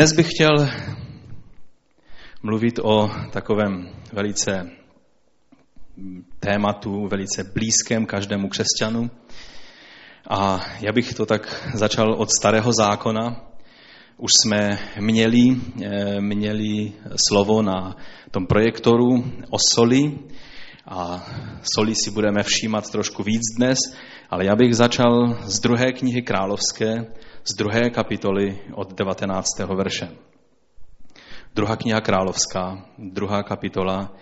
[0.00, 0.68] Dnes bych chtěl
[2.42, 4.70] mluvit o takovém velice
[6.38, 9.10] tématu, velice blízkém každému křesťanu.
[10.30, 13.40] A já bych to tak začal od starého zákona.
[14.16, 16.92] Už jsme měli, eh, měli
[17.28, 17.96] slovo na
[18.30, 20.18] tom projektoru o soli
[20.90, 21.22] a
[21.62, 23.78] soli si budeme všímat trošku víc dnes,
[24.30, 27.06] ale já bych začal z druhé knihy královské,
[27.44, 29.46] z druhé kapitoly od 19.
[29.74, 30.08] verše.
[31.54, 34.16] Druhá kniha královská, druhá kapitola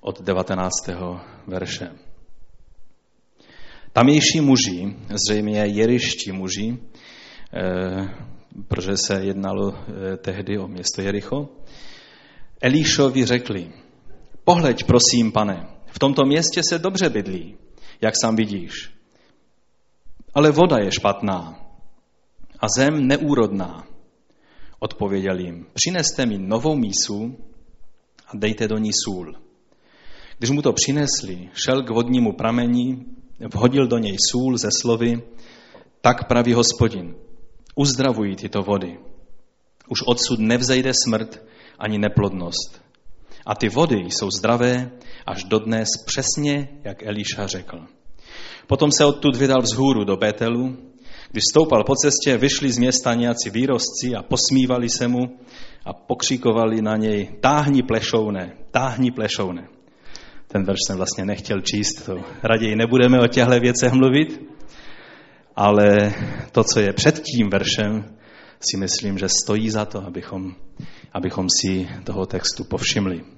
[0.00, 0.72] od 19.
[1.46, 1.90] verše.
[3.92, 6.78] Tamější muži, zřejmě jeriští muži,
[7.54, 8.08] eh,
[8.68, 11.48] protože se jednalo eh, tehdy o město Jericho,
[12.60, 13.72] Elíšovi řekli,
[14.44, 17.56] pohleď prosím, pane, v tomto městě se dobře bydlí,
[18.00, 18.94] jak sám vidíš.
[20.34, 21.60] Ale voda je špatná
[22.58, 23.86] a zem neúrodná.
[24.78, 27.36] Odpověděl jim, přineste mi novou mísu
[28.26, 29.34] a dejte do ní sůl.
[30.38, 33.06] Když mu to přinesli, šel k vodnímu pramení,
[33.54, 35.22] vhodil do něj sůl ze slovy,
[36.00, 37.14] tak praví hospodin,
[37.74, 38.98] uzdravují tyto vody.
[39.88, 41.42] Už odsud nevzejde smrt
[41.78, 42.87] ani neplodnost.
[43.48, 44.90] A ty vody jsou zdravé
[45.26, 47.80] až dodnes přesně, jak Eliša řekl.
[48.66, 50.76] Potom se odtud vydal vzhůru do Betelu.
[51.30, 55.38] Když stoupal po cestě, vyšli z města nějací výrostci a posmívali se mu
[55.84, 59.68] a pokřikovali na něj, táhni plešouné, táhni plešouné.
[60.48, 64.42] Ten verš jsem vlastně nechtěl číst, to raději nebudeme o těchto věcech mluvit,
[65.56, 66.14] ale
[66.52, 68.04] to, co je před tím veršem,
[68.60, 70.54] si myslím, že stojí za to, abychom,
[71.12, 73.37] abychom si toho textu povšimli.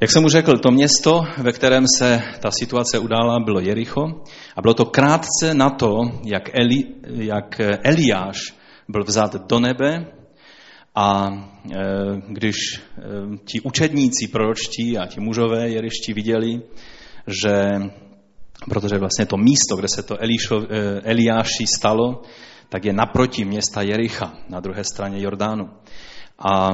[0.00, 4.02] Jak jsem už řekl, to město, ve kterém se ta situace udála, bylo Jericho
[4.56, 8.36] a bylo to krátce na to, jak, Eli, jak Eliáš
[8.88, 10.06] byl vzat do nebe
[10.94, 11.78] a e,
[12.28, 12.80] když e,
[13.44, 16.62] ti učedníci proročtí a ti mužové jeriští viděli,
[17.42, 17.70] že
[18.68, 22.22] protože vlastně to místo, kde se to Elišo, e, Eliáši stalo,
[22.68, 25.68] tak je naproti města Jericha, na druhé straně Jordánu.
[26.40, 26.70] A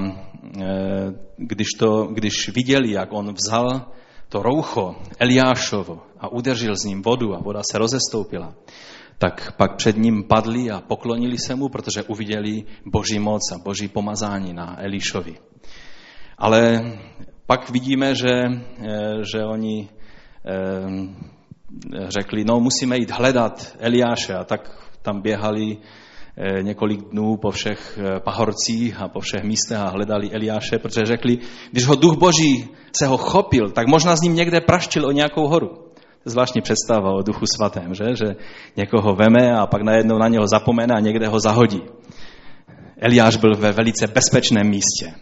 [1.36, 3.86] když, to, když viděli, jak on vzal
[4.28, 8.54] to roucho Eliášovo a udržel z ním vodu a voda se rozestoupila,
[9.18, 13.88] tak pak před ním padli a poklonili se mu, protože uviděli boží moc a boží
[13.88, 15.34] pomazání na Elišovi.
[16.38, 16.92] Ale
[17.46, 20.88] pak vidíme, že, eh, že oni eh,
[22.08, 25.76] řekli, no musíme jít hledat Eliáše a tak tam běhali
[26.62, 31.38] několik dnů po všech pahorcích a po všech místech a hledali Eliáše, protože řekli,
[31.70, 35.48] když ho duch boží se ho chopil, tak možná s ním někde praštil o nějakou
[35.48, 35.86] horu
[36.26, 38.04] zvláštní představa o duchu svatém, že?
[38.04, 38.36] že
[38.76, 41.82] někoho veme a pak najednou na něho zapomene a někde ho zahodí.
[42.96, 45.14] Eliáš byl ve velice bezpečném místě.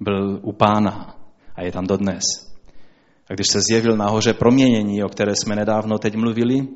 [0.00, 1.14] Byl u pána
[1.54, 2.24] a je tam dodnes.
[3.30, 6.68] A když se zjevil nahoře proměnění, o které jsme nedávno teď mluvili,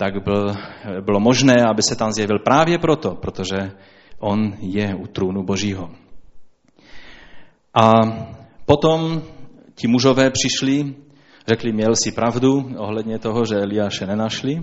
[0.00, 0.56] tak byl,
[1.04, 3.72] bylo možné, aby se tam zjevil právě proto, protože
[4.18, 5.90] on je u trůnu Božího.
[7.74, 7.92] A
[8.64, 9.22] potom
[9.74, 10.94] ti mužové přišli
[11.48, 14.62] Řekli, měl si pravdu ohledně toho, že Eliáše nenašli,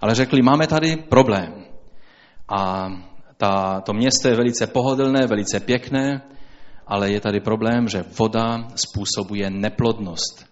[0.00, 1.64] ale řekli, máme tady problém.
[2.48, 2.88] A
[3.36, 6.22] ta, to město je velice pohodlné, velice pěkné,
[6.86, 10.47] ale je tady problém, že voda způsobuje neplodnost.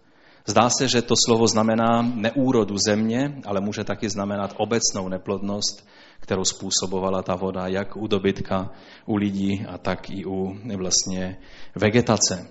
[0.47, 5.89] Zdá se, že to slovo znamená neúrodu země, ale může taky znamenat obecnou neplodnost,
[6.21, 8.71] kterou způsobovala ta voda jak u dobytka,
[9.07, 11.39] u lidí a tak i u vlastně
[11.75, 12.49] vegetace.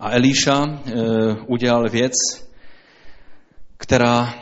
[0.00, 0.92] A Elíša eh,
[1.46, 2.12] udělal věc,
[3.76, 4.34] která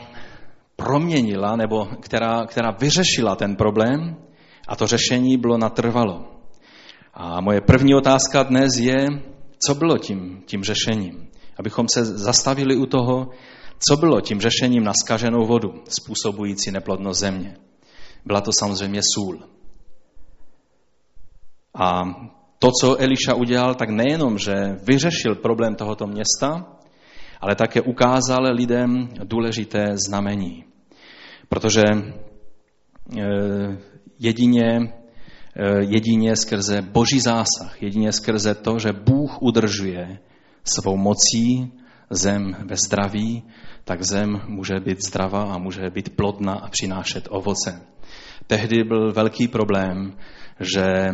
[0.75, 4.15] proměnila nebo která, která vyřešila ten problém
[4.67, 6.25] a to řešení bylo natrvalo.
[7.13, 9.07] A moje první otázka dnes je,
[9.67, 11.25] co bylo tím, tím řešením?
[11.57, 13.29] Abychom se zastavili u toho,
[13.79, 17.57] co bylo tím řešením na skaženou vodu, způsobující neplodnost země.
[18.25, 19.39] Byla to samozřejmě sůl.
[21.73, 22.03] A
[22.59, 24.53] to, co Eliša udělal, tak nejenom, že
[24.83, 26.65] vyřešil problém tohoto města,
[27.41, 30.63] ale také ukázal lidem důležité znamení.
[31.49, 31.83] Protože
[33.17, 33.77] eh,
[34.19, 34.93] jedině,
[35.55, 40.19] eh, jedině skrze boží zásah, jedině skrze to, že Bůh udržuje
[40.65, 41.71] svou mocí
[42.09, 43.43] zem ve zdraví,
[43.83, 47.81] tak zem může být zdravá a může být plodná a přinášet ovoce.
[48.47, 50.13] Tehdy byl velký problém,
[50.59, 51.13] že eh,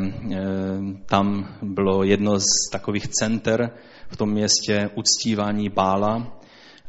[1.06, 3.72] tam bylo jedno z takových center
[4.08, 6.40] v tom městě uctívání Bála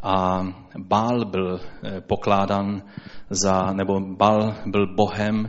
[0.02, 0.46] a
[0.78, 2.82] Bál byl eh, pokládan
[3.30, 5.48] za, nebo Bál byl bohem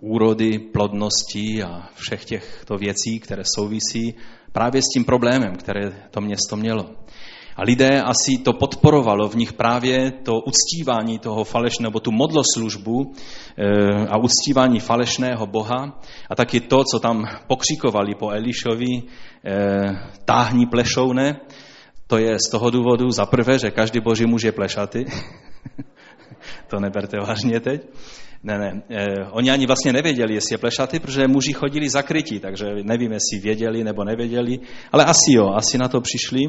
[0.00, 4.14] úrody, plodnosti a všech těchto věcí, které souvisí
[4.56, 6.86] právě s tím problémem, které to město mělo.
[7.56, 13.12] A lidé asi to podporovalo v nich právě to uctívání toho falešného, nebo tu modloslužbu
[13.12, 16.00] eh, a uctívání falešného Boha
[16.30, 19.02] a taky to, co tam pokřikovali po Elišovi,
[19.44, 19.52] eh,
[20.24, 21.36] táhní plešoune,
[22.06, 25.04] to je z toho důvodu za prvé, že každý boží muž je plešatý.
[26.68, 27.80] to neberte vážně teď.
[28.46, 28.82] Ne, ne.
[28.90, 33.38] Eh, oni ani vlastně nevěděli, jestli je plešatý, protože muži chodili zakrytí, takže nevím, jestli
[33.42, 34.58] věděli nebo nevěděli,
[34.92, 36.40] ale asi jo, asi na to přišli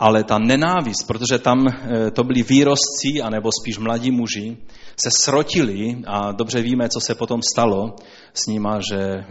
[0.00, 4.56] ale ta nenávist, protože tam eh, to byli výrostci, anebo spíš mladí muži,
[4.96, 7.96] se srotili a dobře víme, co se potom stalo
[8.34, 9.24] s nima, že eh,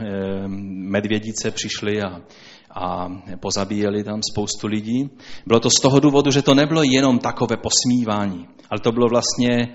[0.92, 2.22] medvědice přišly a,
[2.72, 3.08] a
[3.40, 5.10] pozabíjeli tam spoustu lidí.
[5.46, 9.68] Bylo to z toho důvodu, že to nebylo jenom takové posmívání, ale to bylo vlastně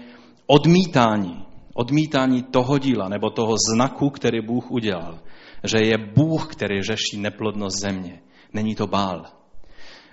[0.46, 1.44] odmítání,
[1.74, 5.18] odmítání toho díla nebo toho znaku, který Bůh udělal.
[5.64, 8.20] Že je Bůh, který řeší neplodnost země.
[8.52, 9.24] Není to bál.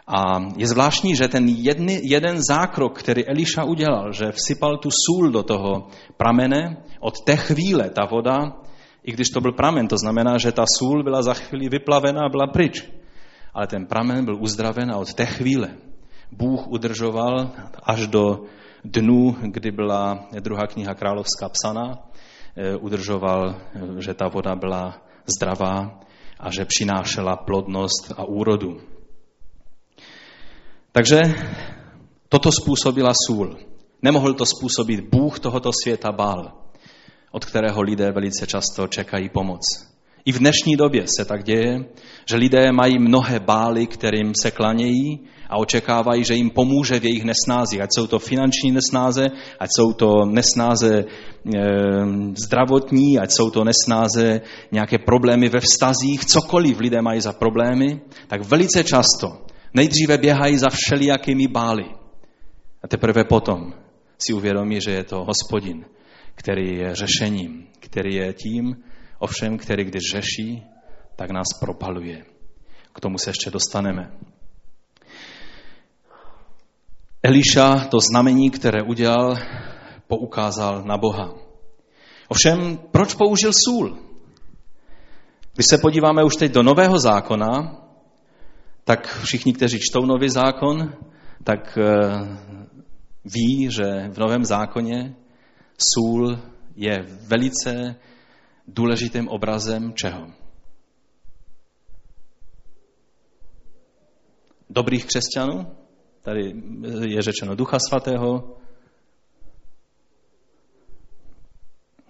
[0.08, 5.30] A je zvláštní, že ten jedny, jeden zákrok, který Eliša udělal, že vsypal tu sůl
[5.32, 5.88] do toho
[6.18, 8.58] pramene, od té chvíle ta voda,
[9.04, 12.30] i když to byl pramen, to znamená, že ta sůl byla za chvíli vyplavená a
[12.30, 12.90] byla pryč.
[13.54, 15.70] Ale ten pramen byl uzdraven a od té chvíle
[16.32, 17.52] Bůh udržoval
[17.84, 18.44] až do
[18.84, 21.98] dnů, kdy byla druhá kniha královská psaná,
[22.56, 25.02] eh, udržoval, eh, že ta voda byla
[25.38, 26.00] zdravá
[26.40, 28.82] a že přinášela plodnost a úrodu.
[30.92, 31.22] Takže
[32.30, 33.58] toto způsobila sůl.
[34.02, 36.52] Nemohl to způsobit Bůh tohoto světa Bál,
[37.32, 39.62] od kterého lidé velice často čekají pomoc.
[40.26, 41.86] I v dnešní době se tak děje,
[42.26, 45.20] že lidé mají mnohé bály, kterým se klanějí
[45.50, 47.82] a očekávají, že jim pomůže v jejich nesnázi.
[47.82, 49.28] Ať jsou to finanční nesnáze,
[49.60, 51.06] ať jsou to nesnáze e,
[52.46, 54.42] zdravotní, ať jsou to nesnáze
[54.72, 60.68] nějaké problémy ve vztazích, cokoliv lidé mají za problémy, tak velice často Nejdříve běhají za
[60.70, 61.86] všelijakými bály.
[62.84, 63.74] A teprve potom
[64.18, 65.86] si uvědomí, že je to hospodin,
[66.36, 68.76] který je řešením, který je tím,
[69.20, 70.64] ovšem, který když řeší,
[71.16, 72.26] tak nás propaluje.
[72.94, 74.12] K tomu se ještě dostaneme.
[77.24, 79.38] Eliša to znamení, které udělal,
[80.08, 81.34] poukázal na Boha.
[82.28, 83.98] Ovšem, proč použil sůl?
[85.54, 87.82] Když se podíváme už teď do Nového zákona,
[88.84, 90.94] tak všichni, kteří čtou nový zákon,
[91.44, 91.88] tak eh,
[93.26, 95.16] ví, že v novém zákoně
[95.94, 96.40] sůl
[96.76, 97.96] je velice
[98.68, 100.28] důležitým obrazem čeho?
[104.70, 105.79] Dobrých křesťanů,
[106.30, 106.54] tady
[107.08, 108.58] je řečeno Ducha Svatého,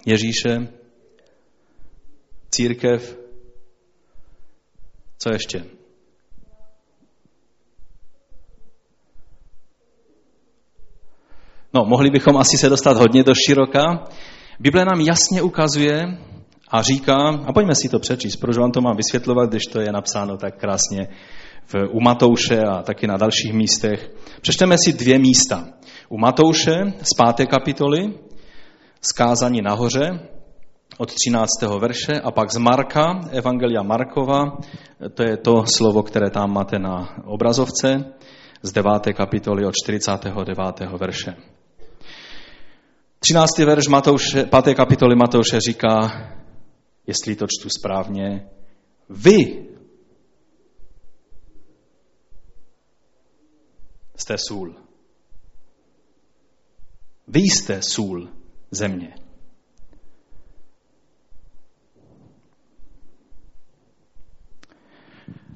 [0.05, 0.67] Ježíše,
[2.51, 3.17] církev,
[5.17, 5.65] co ještě?
[11.73, 14.07] No, mohli bychom asi se dostat hodně do široka.
[14.59, 16.17] Bible nám jasně ukazuje
[16.71, 17.15] a říká,
[17.47, 20.59] a pojďme si to přečíst, proč vám to mám vysvětlovat, když to je napsáno tak
[20.59, 21.07] krásně
[21.65, 24.11] v, u Matouše a taky na dalších místech.
[24.41, 25.67] Přečteme si dvě místa.
[26.09, 28.13] U Matouše z páté kapitoly,
[29.01, 30.19] zkázání nahoře,
[30.97, 31.49] od 13.
[31.79, 34.57] verše a pak z Marka, Evangelia Markova,
[35.13, 38.05] to je to slovo, které tam máte na obrazovce,
[38.61, 38.91] z 9.
[39.13, 40.79] kapitoly od 49.
[40.99, 41.35] verše.
[43.19, 43.57] 13.
[43.57, 44.75] verš Matouše, 5.
[44.75, 46.11] kapitoly Matouše říká,
[47.07, 48.49] jestli to čtu správně,
[49.09, 49.68] vy
[54.19, 54.75] jste sůl.
[57.27, 58.29] Vy jste sůl
[58.71, 59.15] země.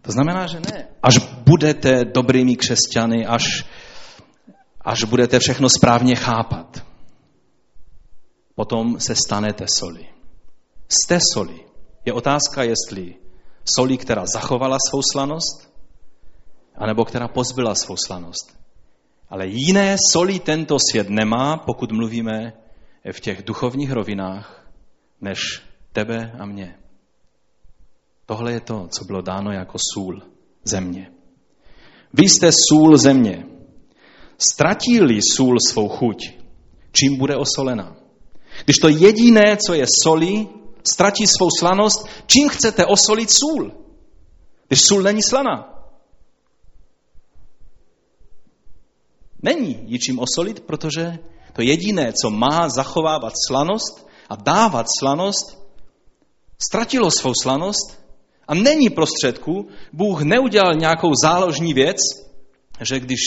[0.01, 0.87] To znamená, že ne.
[1.03, 3.65] Až budete dobrými křesťany, až,
[4.81, 6.83] až budete všechno správně chápat
[8.55, 10.07] potom se stanete soli.
[10.89, 11.65] Jste soli.
[12.05, 13.15] Je otázka, jestli
[13.75, 15.72] soli, která zachovala svou slanost,
[16.75, 18.57] anebo která pozbyla svou slanost.
[19.29, 22.53] Ale jiné soli tento svět nemá, pokud mluvíme
[23.11, 24.67] v těch duchovních rovinách,
[25.21, 25.39] než
[25.93, 26.75] tebe a mě.
[28.25, 30.21] Tohle je to, co bylo dáno jako sůl
[30.63, 31.11] země.
[32.13, 33.45] Vy jste sůl země.
[34.37, 36.31] Ztratí-li sůl svou chuť,
[36.91, 37.95] čím bude osolena?
[38.65, 40.47] Když to jediné, co je soli,
[40.93, 43.71] ztratí svou slanost, čím chcete osolit sůl?
[44.67, 45.73] Když sůl není slaná.
[49.43, 51.19] Není ji čím osolit, protože
[51.53, 55.59] to jediné, co má zachovávat slanost, a dávat slanost,
[56.57, 57.99] ztratilo svou slanost
[58.47, 59.67] a není prostředku.
[59.93, 61.97] Bůh neudělal nějakou záložní věc,
[62.81, 63.19] že když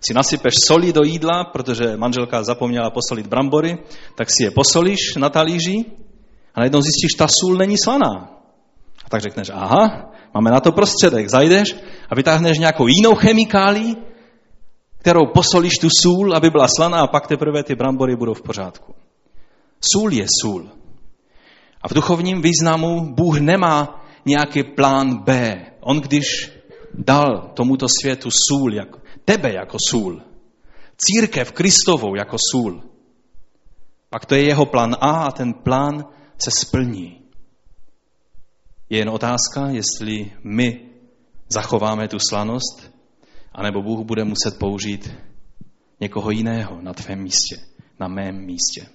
[0.00, 3.78] si nasypeš soli do jídla, protože manželka zapomněla posolit brambory,
[4.14, 5.84] tak si je posolíš na talíři
[6.54, 8.30] a najednou zjistíš, ta sůl není slaná.
[9.04, 11.30] A tak řekneš, aha, máme na to prostředek.
[11.30, 11.76] Zajdeš
[12.10, 13.96] a vytáhneš nějakou jinou chemikálii,
[14.98, 18.94] kterou posolíš tu sůl, aby byla slaná a pak teprve ty brambory budou v pořádku.
[19.80, 20.68] Sůl je sůl.
[21.82, 25.56] A v duchovním významu Bůh nemá nějaký plán B.
[25.80, 26.52] On když
[26.94, 30.22] dal tomuto světu sůl, jako, tebe jako sůl,
[30.96, 32.82] církev Kristovou jako sůl,
[34.10, 36.04] pak to je jeho plán A a ten plán
[36.44, 37.22] se splní.
[38.90, 40.88] Je jen otázka, jestli my
[41.48, 42.97] zachováme tu slanost,
[43.52, 45.14] anebo Bůh bude muset použít
[46.00, 47.56] někoho jiného na tvém místě,
[48.00, 48.86] na mém místě.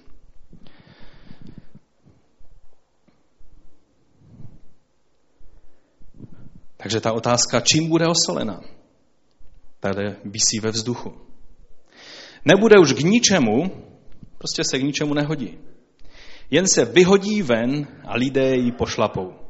[6.76, 8.60] Takže ta otázka, čím bude osolena,
[9.80, 11.12] tady vysí ve vzduchu.
[12.44, 13.70] Nebude už k ničemu,
[14.38, 15.58] prostě se k ničemu nehodí.
[16.50, 19.43] Jen se vyhodí ven a lidé ji pošlapou.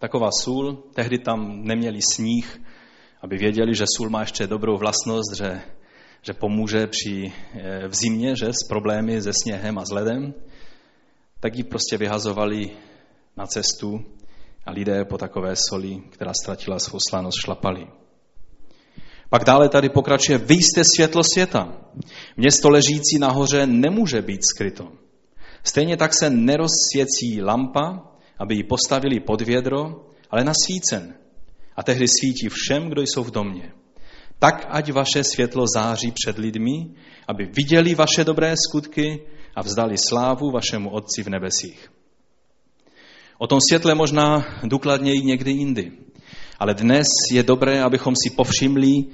[0.00, 2.62] Taková sůl, tehdy tam neměli sníh,
[3.22, 5.60] aby věděli, že sůl má ještě dobrou vlastnost, že,
[6.22, 10.34] že pomůže při, eh, v zimě že, s problémy se sněhem a s ledem,
[11.40, 12.70] tak ji prostě vyhazovali
[13.36, 14.00] na cestu
[14.66, 17.86] a lidé po takové soli, která ztratila svou slanost, šlapali.
[19.30, 21.76] Pak dále tady pokračuje, vy jste světlo světa.
[22.36, 24.88] Město ležící nahoře nemůže být skryto.
[25.64, 31.14] Stejně tak se nerozsvěcí lampa, aby ji postavili pod vědro, ale na svícen.
[31.76, 33.72] A tehdy svítí všem, kdo jsou v domě.
[34.38, 36.96] Tak ať vaše světlo září před lidmi,
[37.28, 39.20] aby viděli vaše dobré skutky
[39.56, 41.92] a vzdali slávu vašemu Otci v nebesích.
[43.38, 45.92] O tom světle možná důkladněji někdy jindy.
[46.58, 49.04] Ale dnes je dobré, abychom si povšimli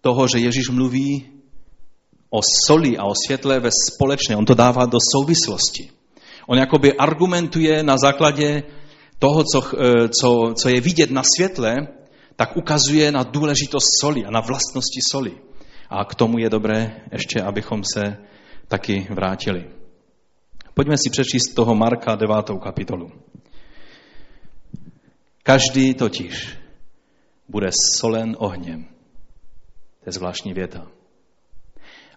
[0.00, 1.26] toho, že Ježíš mluví
[2.30, 4.36] o soli a o světle ve společné.
[4.36, 5.95] On to dává do souvislosti.
[6.46, 8.62] On jakoby argumentuje na základě
[9.18, 11.76] toho, co, eh, co, co je vidět na světle,
[12.36, 15.32] tak ukazuje na důležitost soli a na vlastnosti soli.
[15.90, 18.16] A k tomu je dobré ještě, abychom se
[18.68, 19.64] taky vrátili.
[20.74, 22.34] Pojďme si přečíst toho Marka 9.
[22.62, 23.12] kapitolu.
[25.42, 26.58] Každý totiž
[27.48, 28.84] bude solen ohněm.
[30.00, 30.86] To je zvláštní věta.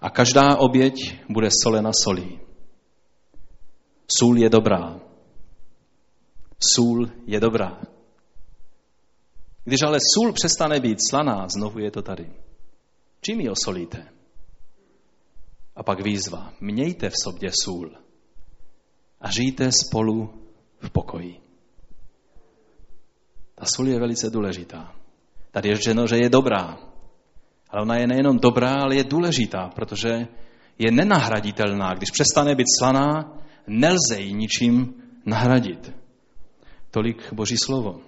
[0.01, 2.39] A každá oběť bude solena solí.
[4.17, 4.99] Sůl je dobrá.
[6.75, 7.81] Sůl je dobrá.
[9.63, 12.33] Když ale sůl přestane být slaná, znovu je to tady.
[13.21, 14.07] Čím ji osolíte?
[15.75, 16.53] A pak výzva.
[16.61, 17.91] Mějte v sobě sůl
[19.21, 20.33] a žijte spolu
[20.79, 21.39] v pokoji.
[23.55, 24.95] Ta sůl je velice důležitá.
[25.51, 26.77] Tady je řečeno, že je dobrá.
[27.69, 30.27] Ale ona je nejenom dobrá, ale je důležitá, protože
[30.79, 31.93] je nenahraditelná.
[31.93, 33.37] Když přestane být slaná,
[33.67, 34.93] nelze ji ničím
[35.25, 35.93] nahradit.
[36.91, 38.01] Tolik Boží slovo.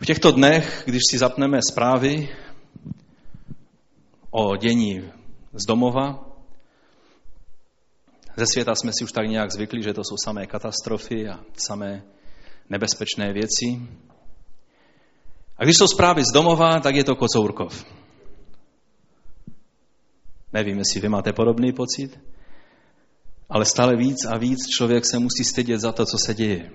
[0.00, 2.28] V těchto dnech, když si zapneme zprávy
[4.30, 5.10] o dění
[5.52, 6.24] z domova,
[8.36, 12.02] ze světa jsme si už tak nějak zvykli, že to jsou samé katastrofy a samé
[12.70, 13.82] nebezpečné věci.
[15.56, 17.84] A když jsou zprávy z domova, tak je to Kocourkov.
[20.52, 22.20] Nevím, jestli vy máte podobný pocit,
[23.48, 26.70] ale stále víc a víc člověk se musí stydět za to, co se děje.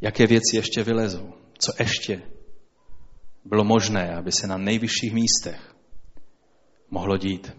[0.00, 2.22] Jaké věci ještě vylezou, co ještě
[3.44, 5.74] bylo možné, aby se na nejvyšších místech
[6.90, 7.56] mohlo dít.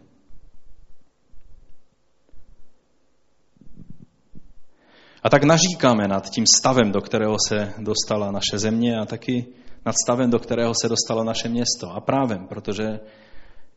[5.23, 9.45] A tak naříkáme nad tím stavem, do kterého se dostala naše země a taky
[9.85, 11.91] nad stavem, do kterého se dostalo naše město.
[11.91, 12.99] A právem, protože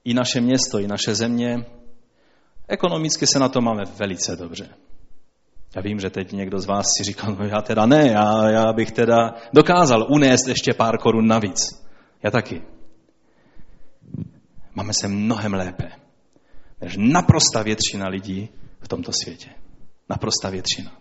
[0.05, 1.65] i naše město, i naše země,
[2.69, 4.69] ekonomicky se na to máme velice dobře.
[5.77, 8.73] Já vím, že teď někdo z vás si říkal, no já teda ne, já, já
[8.73, 11.59] bych teda dokázal unést ještě pár korun navíc.
[12.23, 12.63] Já taky.
[14.75, 16.03] Máme se mnohem lépe
[16.83, 18.49] než naprosta většina lidí
[18.81, 19.51] v tomto světě.
[20.09, 20.93] Naprosta většina.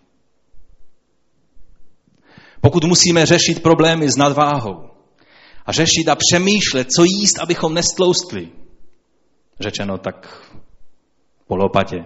[2.60, 4.90] Pokud musíme řešit problémy s nadváhou
[5.66, 8.52] a řešit a přemýšlet, co jíst, abychom nestloustli,
[9.60, 10.48] řečeno tak
[11.52, 12.04] po lopatě,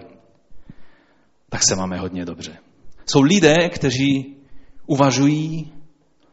[1.49, 2.57] tak se máme hodně dobře.
[3.05, 4.35] Jsou lidé, kteří
[4.85, 5.71] uvažují,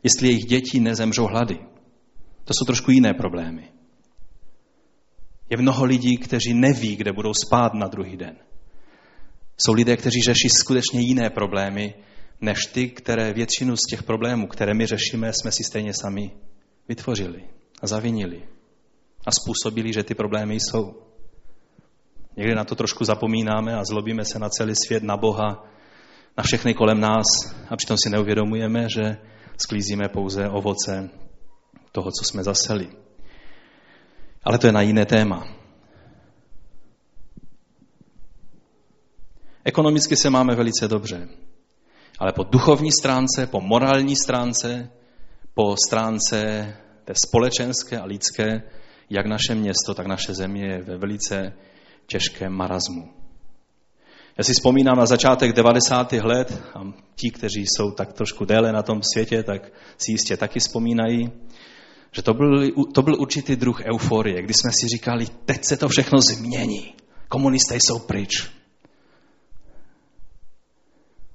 [0.03, 1.59] jestli jejich děti nezemřou hlady.
[2.45, 3.69] To jsou trošku jiné problémy.
[5.51, 8.37] Je mnoho lidí, kteří neví, kde budou spát na druhý den.
[9.59, 11.95] Jsou lidé, kteří řeší skutečně jiné problémy,
[12.41, 16.31] než ty, které většinu z těch problémů, které my řešíme, jsme si stejně sami
[16.89, 17.45] vytvořili
[17.83, 18.43] a zavinili
[19.27, 21.05] a způsobili, že ty problémy jsou.
[22.37, 25.65] Někdy na to trošku zapomínáme a zlobíme se na celý svět, na Boha,
[26.39, 27.25] na všechny kolem nás
[27.71, 29.17] a přitom si neuvědomujeme, že
[29.57, 31.11] sklízíme pouze ovoce
[31.93, 32.89] toho, co jsme zaseli.
[34.45, 35.47] Ale to je na jiné téma.
[39.65, 41.29] Ekonomicky se máme velice dobře,
[42.19, 44.91] ale po duchovní stránce, po morální stránce,
[45.55, 46.41] po stránce
[47.05, 48.63] té společenské a lidské,
[49.11, 51.53] jak naše město, tak naše země je ve velice
[52.07, 53.09] těžkém marazmu.
[54.39, 56.13] Já si vzpomínám na začátek 90.
[56.13, 56.81] let, a
[57.17, 61.33] ti, kteří jsou tak trošku déle na tom světě, tak si jistě taky vzpomínají,
[62.13, 65.89] že to byl, to byl určitý druh euforie, kdy jsme si říkali, teď se to
[65.89, 66.95] všechno změní.
[67.29, 68.51] Komunisté jsou pryč.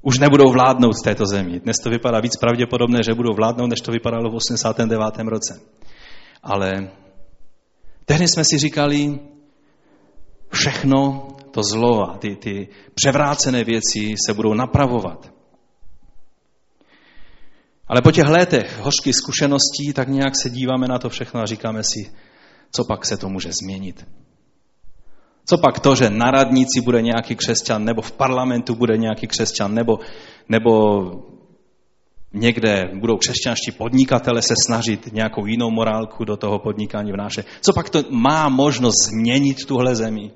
[0.02, 1.60] Už nebudou vládnout v této zemi.
[1.60, 5.04] Dnes to vypadá víc pravděpodobné, že budou vládnout, než to vypadalo v 89.
[5.28, 5.62] roce.
[6.44, 6.92] Ale
[8.06, 9.20] tehdy jsme si říkali,
[10.52, 15.34] všechno to zlo a ty, ty převrácené věci se budou napravovat.
[17.88, 21.84] Ale po těch letech hořkých zkušeností tak nějak se díváme na to všechno a říkáme
[21.84, 22.12] si,
[22.72, 24.08] co pak se to může změnit.
[25.46, 29.74] Co pak to, že na radnici bude nějaký křesťan, nebo v parlamentu bude nějaký křesťan,
[29.74, 30.00] nebo,
[30.50, 30.72] nebo
[32.34, 37.46] někde budou křesťanští podnikatele se snažit nějakou jinou morálku do toho podnikání vnášet.
[37.62, 40.32] Co pak to má možnost změnit tuhle zemi?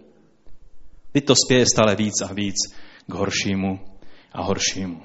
[1.13, 2.55] Teď to spěje stále víc a víc
[3.07, 3.79] k horšímu
[4.31, 5.01] a horšímu.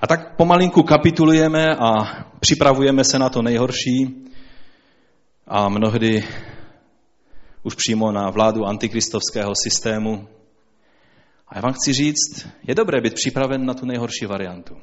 [0.00, 1.88] A tak pomalinku kapitulujeme a
[2.40, 4.24] připravujeme se na to nejhorší
[5.46, 6.24] a mnohdy
[7.62, 10.28] už přímo na vládu antikristovského systému.
[11.48, 14.76] A já vám chci říct, je dobré být připraven na tu nejhorší variantu.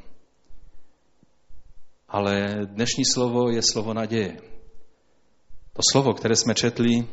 [2.10, 4.38] Ale dnešní slovo je slovo naděje.
[5.74, 7.08] To slovo, které jsme četli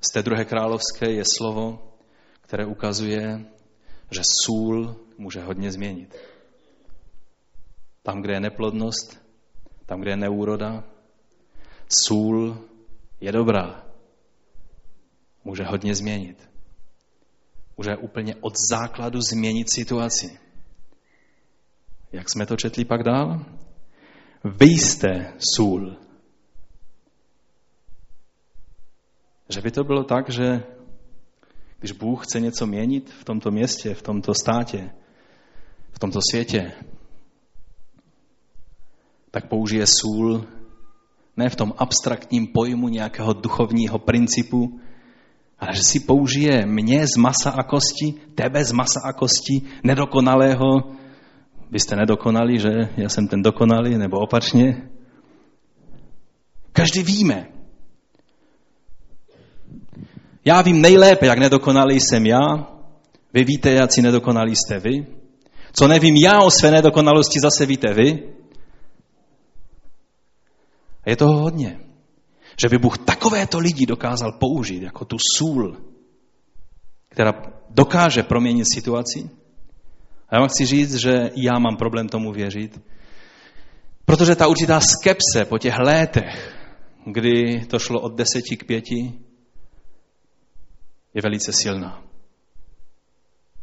[0.00, 1.92] z té druhé královské, je slovo,
[2.40, 3.44] které ukazuje,
[4.10, 6.16] že sůl může hodně změnit.
[8.02, 9.20] Tam, kde je neplodnost,
[9.86, 10.84] tam, kde je neúroda,
[11.88, 12.58] sůl
[13.20, 13.86] je dobrá.
[15.44, 16.50] Může hodně změnit.
[17.76, 20.38] Může úplně od základu změnit situaci.
[22.12, 23.44] Jak jsme to četli pak dál?
[24.44, 25.96] Vy jste sůl.
[29.50, 30.62] Že by to bylo tak, že
[31.78, 34.90] když Bůh chce něco měnit v tomto městě, v tomto státě,
[35.92, 36.72] v tomto světě,
[39.30, 40.44] tak použije sůl
[41.36, 44.80] ne v tom abstraktním pojmu nějakého duchovního principu,
[45.58, 50.66] ale že si použije mě z masa a kosti, tebe z masa a kosti, nedokonalého.
[51.70, 52.88] Vy jste nedokonalí, že?
[52.96, 54.90] Já jsem ten dokonalý, nebo opačně.
[56.72, 57.59] Každý víme.
[60.44, 62.68] Já vím nejlépe, jak nedokonalý jsem já.
[63.34, 65.06] Vy víte, jak si nedokonalý jste vy.
[65.72, 68.32] Co nevím já o své nedokonalosti, zase víte vy.
[71.04, 71.80] A je toho hodně.
[72.62, 75.76] Že by Bůh takovéto lidi dokázal použít jako tu sůl,
[77.08, 77.32] která
[77.70, 79.30] dokáže proměnit situaci.
[80.28, 82.80] A já vám chci říct, že já mám problém tomu věřit,
[84.04, 86.54] protože ta určitá skepse po těch létech,
[87.04, 89.12] kdy to šlo od deseti k pěti,
[91.14, 92.02] je velice silná.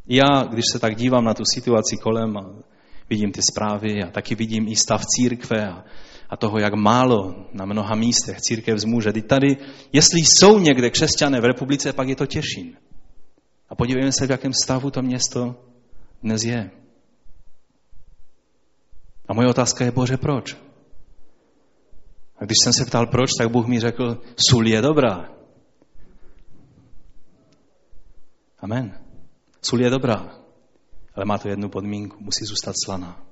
[0.07, 2.49] Já, když se tak dívám na tu situaci kolem a
[3.10, 5.83] vidím ty zprávy a taky vidím i stav církve a,
[6.29, 9.13] a toho, jak málo na mnoha místech církev zmůže.
[9.13, 9.57] Teď tady,
[9.93, 12.77] jestli jsou někde křesťané v republice, pak je to Těšín.
[13.69, 15.55] A podívejme se, v jakém stavu to město
[16.23, 16.71] dnes je.
[19.27, 20.57] A moje otázka je, Bože, proč?
[22.38, 25.37] A když jsem se ptal proč, tak Bůh mi řekl, sůl je dobrá.
[28.60, 29.00] Amen.
[29.62, 30.39] Sůl je dobrá,
[31.15, 33.24] ale má to jednu podmínku, musí zůstat slaná.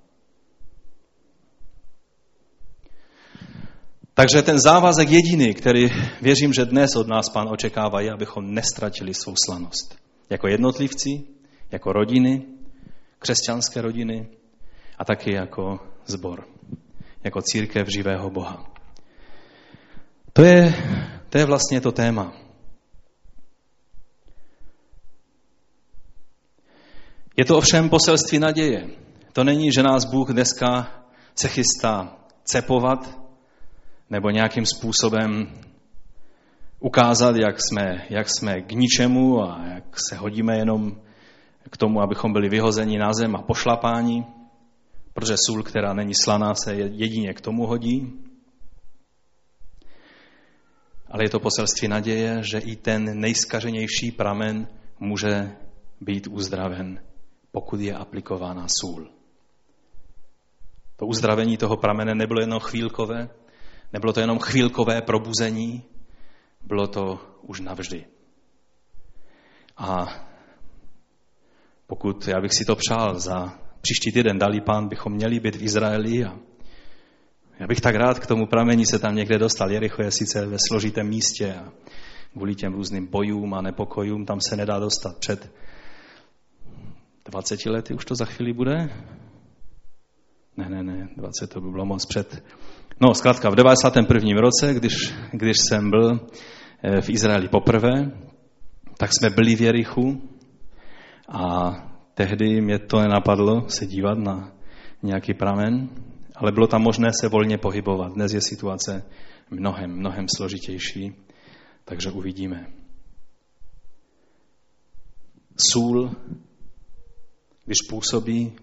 [4.13, 5.89] Takže ten závazek jediný, který
[6.21, 9.95] věřím, že dnes od nás pán očekává, je, abychom nestratili svou slanost.
[10.29, 11.23] Jako jednotlivci,
[11.71, 12.45] jako rodiny,
[13.19, 14.29] křesťanské rodiny
[14.97, 16.47] a taky jako zbor,
[17.23, 18.73] jako církev živého Boha.
[20.33, 20.73] To je,
[21.29, 22.44] to je vlastně to téma.
[27.37, 28.87] Je to ovšem poselství naděje.
[29.33, 30.87] To není, že nás Bůh dneska
[31.35, 33.19] se chystá cepovat,
[34.09, 35.47] nebo nějakým způsobem
[36.79, 41.01] ukázat, jak jsme, jak jsme k ničemu a jak se hodíme jenom
[41.69, 44.25] k tomu, abychom byli vyhozeni na zem a pošlapáni,
[45.13, 48.13] protože sůl, která není slaná, se jedině k tomu hodí.
[51.07, 54.67] Ale je to poselství naděje, že i ten nejskaženější pramen
[54.99, 55.51] může
[56.01, 56.99] být uzdraven,
[57.55, 59.07] pokud je aplikována sůl.
[60.95, 63.29] To uzdravení toho pramene nebylo jenom chvílkové,
[63.93, 65.83] nebylo to jenom chvílkové probuzení,
[66.61, 68.05] bylo to už navždy.
[69.77, 70.07] A
[71.87, 75.63] pokud já bych si to přál za příští týden, dalí pán, bychom měli být v
[75.63, 76.35] Izraeli a
[77.59, 79.71] já bych tak rád k tomu pramení se tam někde dostal.
[79.71, 81.71] Jericho je sice ve složitém místě a
[82.33, 85.51] kvůli těm různým bojům a nepokojům tam se nedá dostat před
[87.25, 88.89] 20 lety, už to za chvíli bude?
[90.57, 92.43] Ne, ne, ne, 20 to by bylo moc před.
[93.01, 94.41] No, zkrátka, v 91.
[94.41, 94.93] roce, když,
[95.31, 96.19] když jsem byl
[96.83, 98.11] eh, v Izraeli poprvé,
[98.97, 100.21] tak jsme byli v Jerichu
[101.29, 101.71] a
[102.13, 104.51] tehdy mě to nenapadlo se dívat na
[105.03, 105.89] nějaký pramen,
[106.35, 108.13] ale bylo tam možné se volně pohybovat.
[108.13, 109.03] Dnes je situace
[109.49, 111.15] mnohem, mnohem složitější,
[111.85, 112.67] takže uvidíme.
[115.71, 116.11] Sůl,
[117.65, 118.53] když působí,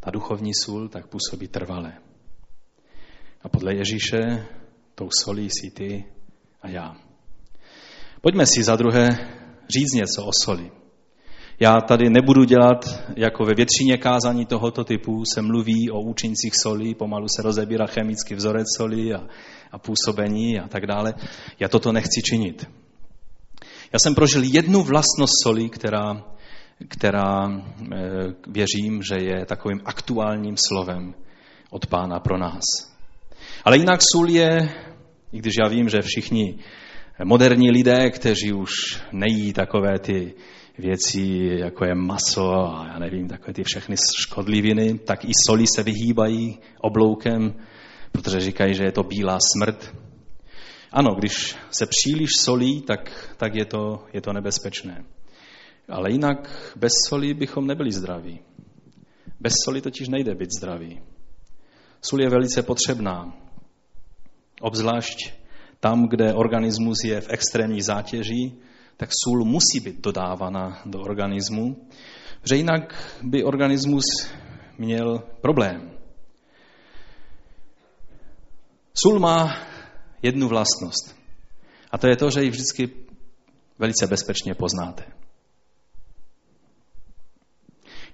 [0.00, 1.92] ta duchovní sůl, tak působí trvale.
[3.42, 4.46] A podle Ježíše
[4.94, 6.04] tou solí si ty
[6.62, 6.96] a já.
[8.20, 9.08] Pojďme si za druhé
[9.68, 10.70] říct něco o soli.
[11.60, 16.94] Já tady nebudu dělat, jako ve většině kázání tohoto typu se mluví o účincích soli,
[16.94, 19.26] pomalu se rozebírá chemický vzorec soli a,
[19.72, 21.14] a působení a tak dále.
[21.60, 22.70] Já toto nechci činit.
[23.92, 26.24] Já jsem prožil jednu vlastnost soli, která,
[26.88, 27.62] která e,
[28.46, 31.14] věřím, že je takovým aktuálním slovem
[31.70, 32.64] od pána pro nás.
[33.64, 34.74] Ale jinak sůl je,
[35.32, 36.58] i když já vím, že všichni
[37.24, 38.70] moderní lidé, kteří už
[39.12, 40.34] nejí takové ty
[40.78, 45.82] věcí, jako je maso a já nevím, takové ty všechny škodliviny, tak i soli se
[45.82, 47.54] vyhýbají obloukem,
[48.12, 49.94] protože říkají, že je to bílá smrt.
[50.92, 55.04] Ano, když se příliš solí, tak, tak je, to, je to nebezpečné.
[55.88, 58.40] Ale jinak bez soli bychom nebyli zdraví.
[59.40, 61.00] Bez soli totiž nejde být zdraví.
[62.02, 63.36] Sůl je velice potřebná,
[64.60, 65.32] obzvlášť
[65.80, 68.52] tam, kde organismus je v extrémní zátěži,
[68.96, 71.88] tak sůl musí být dodávána do organismu,
[72.44, 74.04] že jinak by organismus
[74.78, 75.90] měl problém.
[78.94, 79.56] Sůl má
[80.22, 81.16] jednu vlastnost.
[81.90, 82.90] A to je to, že ji vždycky
[83.78, 85.17] velice bezpečně poznáte.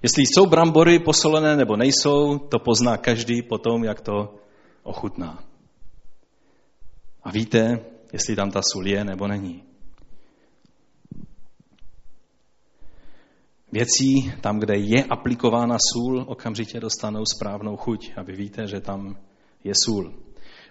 [0.03, 4.35] Jestli jsou brambory posolené nebo nejsou, to pozná každý potom, jak to
[4.83, 5.43] ochutná.
[7.23, 7.79] A víte,
[8.13, 9.63] jestli tam ta sůl je nebo není.
[13.75, 18.11] věcí, tam, kde je aplikována sůl, okamžitě dostanou správnou chuť.
[18.15, 19.17] A vy víte, že tam
[19.63, 20.13] je sůl.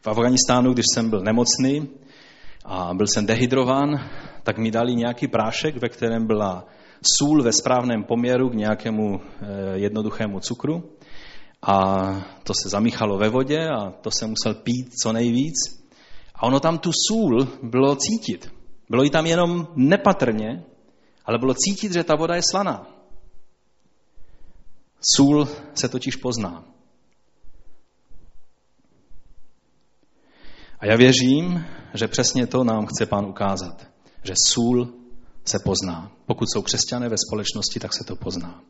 [0.02, 1.88] V Afganistánu, když jsem byl nemocný
[2.64, 4.10] a byl jsem dehydrován,
[4.42, 6.64] tak mi dali nějaký prášek, ve kterém byla
[7.18, 10.90] sůl ve správném poměru k nějakému eh, jednoduchému cukru.
[11.62, 12.04] A
[12.44, 15.54] to se zamíchalo ve vodě a to se musel pít co nejvíc.
[16.34, 18.52] A ono tam tu sůl bylo cítit.
[18.90, 20.64] Bylo ji tam jenom nepatrně,
[21.24, 22.86] ale bylo cítit, že ta voda je slaná.
[25.16, 26.64] Sůl se totiž pozná.
[30.80, 31.64] A já věřím,
[31.94, 33.86] že přesně to nám chce pán ukázat.
[34.22, 35.03] Že sůl
[35.44, 36.12] se pozná.
[36.26, 38.62] Pokud jsou křesťané ve společnosti, tak se to pozná.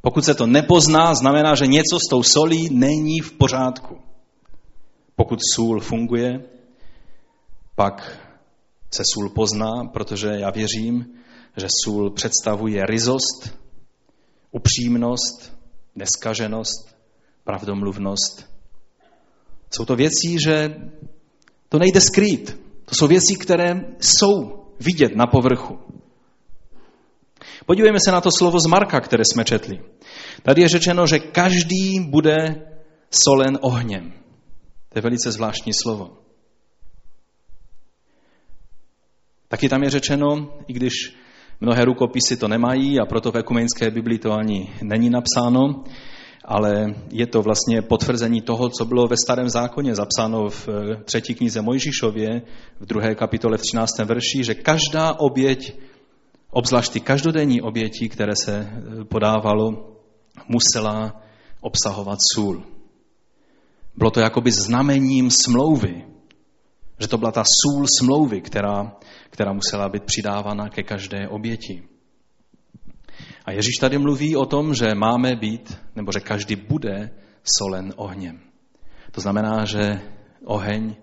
[0.00, 3.98] Pokud se to nepozná, znamená, že něco s tou solí není v pořádku.
[5.16, 6.44] Pokud sůl funguje,
[7.74, 8.18] pak
[8.94, 11.06] se sůl pozná, protože já věřím,
[11.56, 13.58] že sůl představuje ryzost,
[14.50, 15.52] upřímnost,
[15.94, 16.96] neskaženost,
[17.44, 18.46] pravdomluvnost.
[19.70, 20.76] Jsou to věci, že
[21.68, 22.60] to nejde skrýt.
[22.84, 25.78] To jsou věci, které jsou vidět na povrchu.
[27.66, 29.80] Podívejme se na to slovo z Marka, které jsme četli.
[30.42, 32.66] Tady je řečeno, že každý bude
[33.10, 34.12] solen ohněm.
[34.88, 36.18] To je velice zvláštní slovo.
[39.48, 40.92] Taky tam je řečeno, i když
[41.62, 45.84] Mnohé rukopisy to nemají a proto v ekumenické Biblii to ani není napsáno,
[46.44, 51.34] ale je to vlastně potvrzení toho, co bylo ve starém zákoně zapsáno v eh, třetí
[51.34, 52.42] knize Mojžíšově,
[52.80, 53.98] v druhé kapitole v 13.
[53.98, 55.74] verši, že každá oběť,
[56.50, 59.98] obzvlášť ty každodenní oběti, které se eh, podávalo,
[60.48, 61.22] musela
[61.60, 62.62] obsahovat sůl.
[63.96, 66.04] Bylo to jakoby znamením smlouvy,
[67.00, 68.96] Že to byla ta sůl smlouvy, která,
[69.30, 71.91] která musela být přidávána ke každé oběti.
[73.44, 77.10] A Ježíš tady mluví o tom, že máme být, nebo že každý bude
[77.58, 78.40] solen ohněm.
[79.12, 80.00] To znamená, že
[80.44, 80.96] oheň,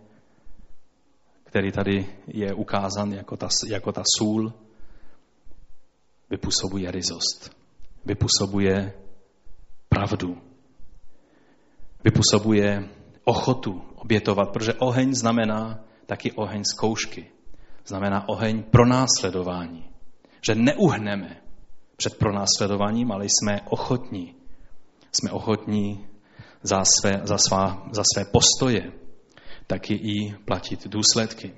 [1.44, 4.54] který tady je ukázan jako ta, jako ta sůl,
[6.30, 7.58] vypůsobuje ryzost,
[8.06, 8.94] vypůsobuje
[9.90, 10.38] pravdu,
[12.04, 12.90] vypůsobuje
[13.24, 17.32] ochotu obětovat, protože oheň znamená taky oheň zkoušky.
[17.86, 19.90] Znamená oheň pronásledování.
[20.42, 21.42] Že neuhneme
[22.00, 24.36] před pronásledováním, ale jsme ochotní.
[25.12, 26.08] Jsme ochotní
[26.64, 28.92] za své, za svá, za své postoje
[29.68, 31.54] taky i platit důsledky.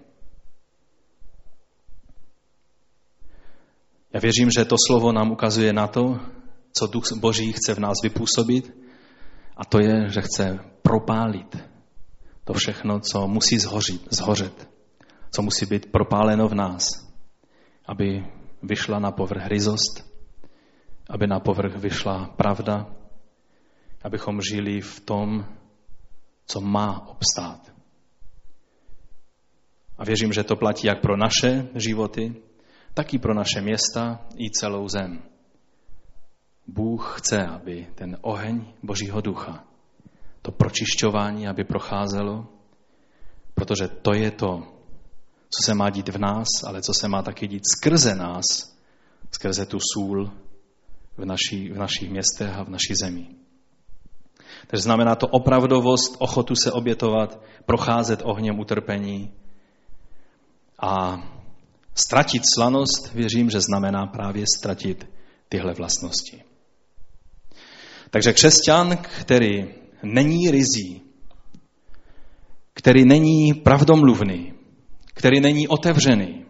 [4.14, 6.20] Já věřím, že to slovo nám ukazuje na to,
[6.74, 8.74] co Duch Boží chce v nás vypůsobit,
[9.58, 11.58] a to je, že chce propálit
[12.44, 14.70] to všechno, co musí zhořit, zhořet,
[15.32, 16.84] co musí být propáleno v nás,
[17.86, 18.26] aby
[18.64, 20.11] vyšla na povrch ryzost,
[21.12, 22.88] aby na povrch vyšla pravda,
[24.04, 25.46] abychom žili v tom,
[26.46, 27.72] co má obstát.
[29.98, 32.36] A věřím, že to platí jak pro naše životy,
[32.94, 35.22] tak i pro naše města i celou zem.
[36.68, 39.64] Bůh chce, aby ten oheň Božího ducha,
[40.42, 42.48] to pročišťování, aby procházelo,
[43.54, 44.64] protože to je to,
[45.50, 48.44] co se má dít v nás, ale co se má taky dít skrze nás,
[49.32, 50.32] skrze tu sůl
[51.18, 53.28] v, naší, v našich městech a v naší zemi.
[54.68, 59.32] Takže znamená to opravdovost, ochotu se obětovat, procházet ohněm utrpení
[60.80, 61.24] a
[61.96, 65.10] Ztratit slanost, věřím, že znamená právě ztratit
[65.50, 66.44] tyhle vlastnosti.
[68.10, 69.66] Takže křesťan, který
[70.04, 71.02] není rizí,
[72.74, 74.54] který není pravdomluvný,
[75.14, 76.46] který není otevřený,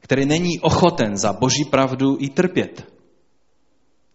[0.00, 2.92] který není ochoten za boží pravdu i trpět,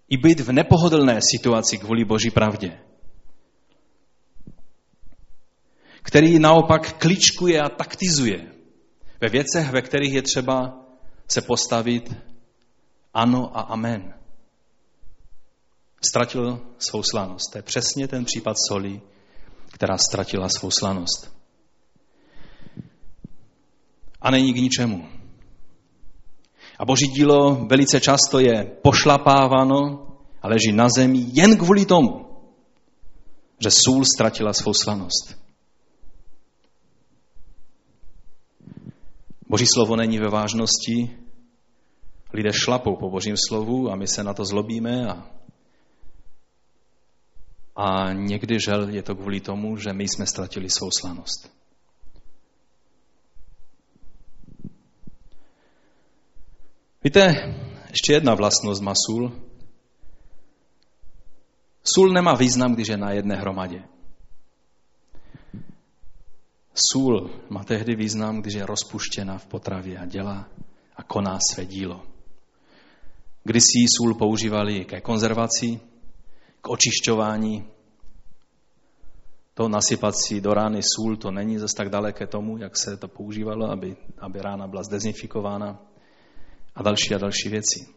[0.09, 2.79] i být v nepohodlné situaci kvůli boží pravdě,
[6.01, 8.51] který naopak kličkuje a taktizuje,
[9.21, 10.85] ve věcech, ve kterých je třeba
[11.27, 12.15] se postavit
[13.13, 14.13] ano a amen.
[16.09, 17.51] Ztratil svou slanost.
[17.51, 19.01] To je přesně ten případ soli,
[19.71, 21.35] která ztratila svou slanost.
[24.21, 25.14] A není k ničemu.
[26.79, 30.07] A boží dílo velice často je pošlapáváno
[30.41, 32.25] a leží na zemi jen kvůli tomu,
[33.59, 35.45] že sůl ztratila svou slanost.
[39.49, 41.17] Boží slovo není ve vážnosti,
[42.33, 45.29] lidé šlapou po božím slovu a my se na to zlobíme a,
[47.75, 51.51] a někdy žel je to kvůli tomu, že my jsme ztratili svou slanost.
[57.05, 57.53] Víte,
[57.89, 59.31] ještě jedna vlastnost má sůl.
[61.83, 63.83] Sůl nemá význam, když je na jedné hromadě.
[66.91, 70.49] Sůl má tehdy význam, když je rozpuštěna v potravě a dělá
[70.95, 72.01] a koná své dílo.
[73.53, 75.79] si sůl používali ke konzervaci,
[76.61, 77.65] k očišťování.
[79.53, 83.07] To nasypat si do rány sůl, to není zase tak daleké tomu, jak se to
[83.07, 85.79] používalo, aby, aby rána byla zdezinfikována
[86.75, 87.88] a další a další věci.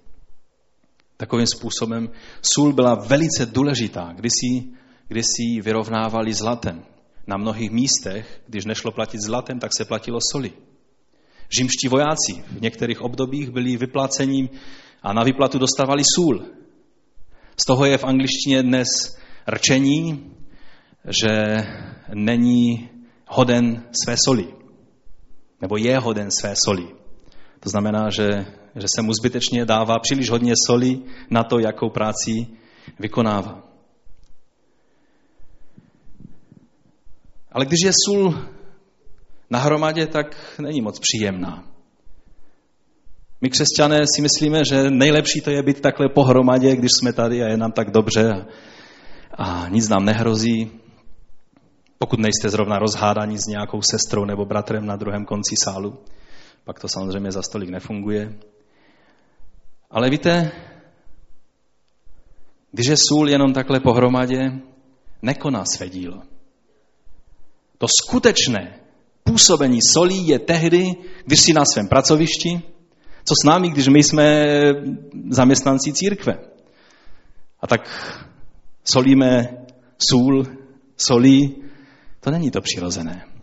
[1.16, 2.10] Takovým způsobem
[2.42, 4.68] sůl byla velice důležitá, když si,
[5.08, 6.82] když si vyrovnávali zlatem
[7.26, 10.52] na mnohých místech, když nešlo platit zlatem, tak se platilo soli.
[11.50, 14.48] Římští vojáci v některých obdobích byli vyplacením
[15.02, 16.44] a na vyplatu dostávali sůl.
[17.56, 18.88] Z toho je v angličtině dnes
[19.48, 20.32] rčení,
[21.22, 21.56] že
[22.14, 22.90] není
[23.26, 24.54] hoden své soli.
[25.60, 26.88] Nebo je hoden své soli.
[27.60, 28.46] To znamená, že,
[28.80, 30.98] že se mu zbytečně dává příliš hodně soli
[31.30, 32.46] na to, jakou práci
[32.98, 33.62] vykonává.
[37.52, 38.38] Ale když je sůl
[39.50, 41.64] na hromadě, tak není moc příjemná.
[43.40, 47.48] My křesťané si myslíme, že nejlepší to je být takhle pohromadě, když jsme tady a
[47.48, 48.46] je nám tak dobře a,
[49.44, 50.70] a nic nám nehrozí.
[51.98, 55.98] Pokud nejste zrovna rozhádaní s nějakou sestrou nebo bratrem na druhém konci sálu,
[56.64, 58.34] pak to samozřejmě za stolik nefunguje.
[59.90, 60.52] Ale víte,
[62.72, 64.52] když je sůl jenom takhle pohromadě,
[65.22, 66.22] nekoná své dílo.
[67.78, 68.80] To skutečné
[69.24, 72.62] působení solí je tehdy, když si na svém pracovišti,
[73.24, 74.46] co s námi, když my jsme
[75.30, 76.38] zaměstnanci církve.
[77.60, 77.80] A tak
[78.84, 79.48] solíme
[80.10, 80.46] sůl,
[80.96, 81.62] solí,
[82.20, 83.37] to není to přirozené.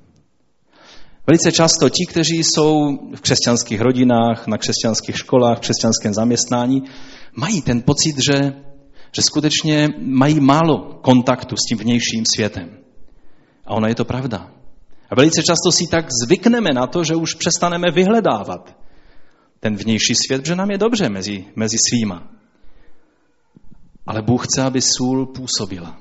[1.27, 6.83] Velice často ti, kteří jsou v křesťanských rodinách, na křesťanských školách, v křesťanském zaměstnání,
[7.35, 8.53] mají ten pocit, že,
[9.15, 12.77] že skutečně mají málo kontaktu s tím vnějším světem.
[13.65, 14.51] A ono je to pravda.
[15.09, 18.77] A velice často si tak zvykneme na to, že už přestaneme vyhledávat
[19.59, 22.27] ten vnější svět, protože nám je dobře mezi, mezi svýma.
[24.07, 25.97] Ale Bůh chce, aby sůl působila.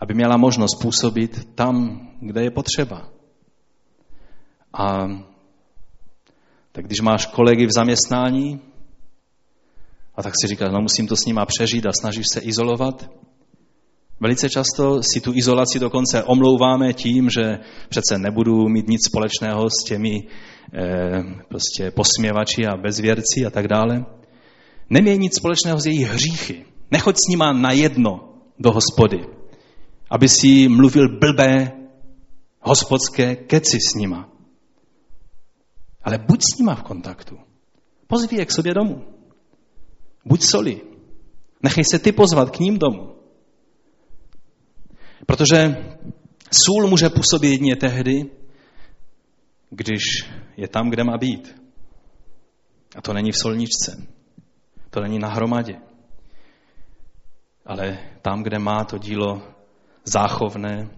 [0.00, 3.17] Aby měla možnost působit tam, kde je potřeba.
[4.72, 5.08] A
[6.72, 8.60] tak když máš kolegy v zaměstnání,
[10.14, 13.10] a tak si říkáš, no musím to s nima přežít a snažíš se izolovat,
[14.20, 19.84] Velice často si tu izolaci dokonce omlouváme tím, že přece nebudu mít nic společného s
[19.84, 20.22] těmi
[20.74, 24.04] eh, prostě posměvači a bezvěrci a tak dále.
[24.90, 26.64] Neměj nic společného s jejich hříchy.
[26.90, 29.26] Nechoď s nima na jedno do hospody,
[30.10, 31.72] aby si mluvil blbé
[32.60, 34.28] hospodské keci s nima.
[36.08, 37.38] Ale buď s nima v kontaktu.
[38.06, 39.04] Pozví je k sobě domů.
[40.24, 40.80] Buď soli.
[41.62, 43.16] Nechej se ty pozvat k ním domů.
[45.26, 45.76] Protože
[46.50, 48.30] sůl může působit jedině tehdy,
[49.70, 50.02] když
[50.56, 51.62] je tam, kde má být.
[52.96, 54.06] A to není v solničce.
[54.90, 55.76] To není na hromadě.
[57.66, 59.42] Ale tam, kde má to dílo
[60.04, 60.90] záchovné,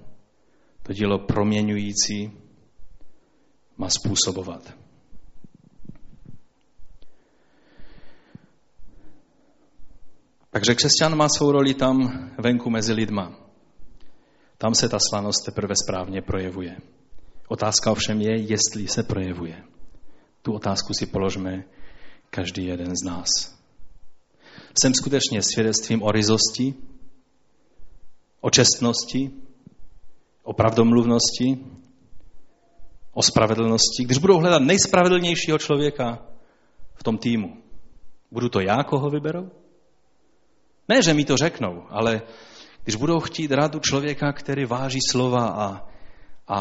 [0.82, 2.30] to dílo proměňující,
[3.76, 4.79] má způsobovat.
[10.50, 11.96] Takže křesťan má svou roli tam
[12.38, 13.32] venku mezi lidma.
[14.58, 16.76] Tam se ta slanost teprve správně projevuje.
[17.48, 19.62] Otázka ovšem je, jestli se projevuje.
[20.42, 21.64] Tu otázku si položme
[22.30, 23.28] každý jeden z nás.
[24.80, 26.74] Jsem skutečně svědectvím o ryzosti,
[28.40, 29.30] o čestnosti,
[30.42, 31.58] o pravdomluvnosti,
[33.12, 34.04] o spravedlnosti.
[34.04, 36.26] Když budou hledat nejspravedlnějšího člověka
[36.94, 37.62] v tom týmu,
[38.30, 39.50] budu to já, koho vyberou?
[40.90, 42.22] Ne, že mi to řeknou, ale
[42.84, 45.86] když budou chtít radu člověka, který váží slova a,
[46.48, 46.58] a,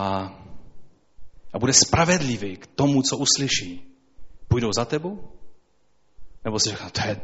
[1.54, 3.82] a bude spravedlivý k tomu, co uslyší,
[4.48, 5.34] půjdou za tebou?
[6.46, 7.22] Nebo si řeknou, to je,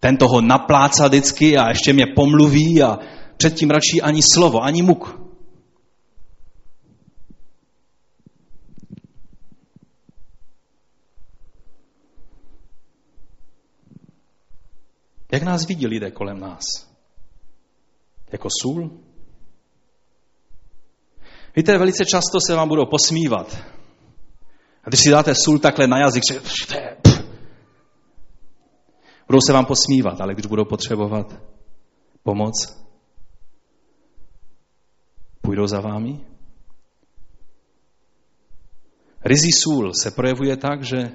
[0.00, 2.98] ten toho napláca vždycky a ještě mě pomluví a
[3.36, 5.20] předtím radši ani slovo, ani muk.
[15.32, 16.64] Jak nás vidí lidé kolem nás?
[18.32, 18.90] Jako sůl?
[21.56, 23.58] Víte, velice často se vám budou posmívat.
[24.84, 26.40] A když si dáte sůl takhle na jazyk, že
[29.26, 31.40] budou se vám posmívat, ale když budou potřebovat
[32.22, 32.84] pomoc,
[35.40, 36.20] půjdou za vámi?
[39.24, 41.12] Rizí sůl se projevuje tak, že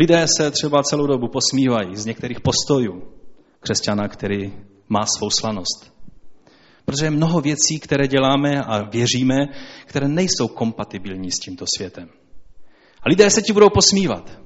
[0.00, 3.02] lidé se třeba celou dobu posmívají z některých postojů
[3.60, 4.52] křesťana, který
[4.88, 5.92] má svou slanost.
[6.84, 9.36] Protože je mnoho věcí, které děláme a věříme,
[9.86, 12.08] které nejsou kompatibilní s tímto světem.
[13.02, 14.40] A lidé se ti budou posmívat.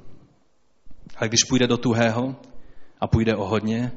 [1.17, 2.37] Ale když půjde do tuhého
[3.01, 3.93] a půjde o hodně,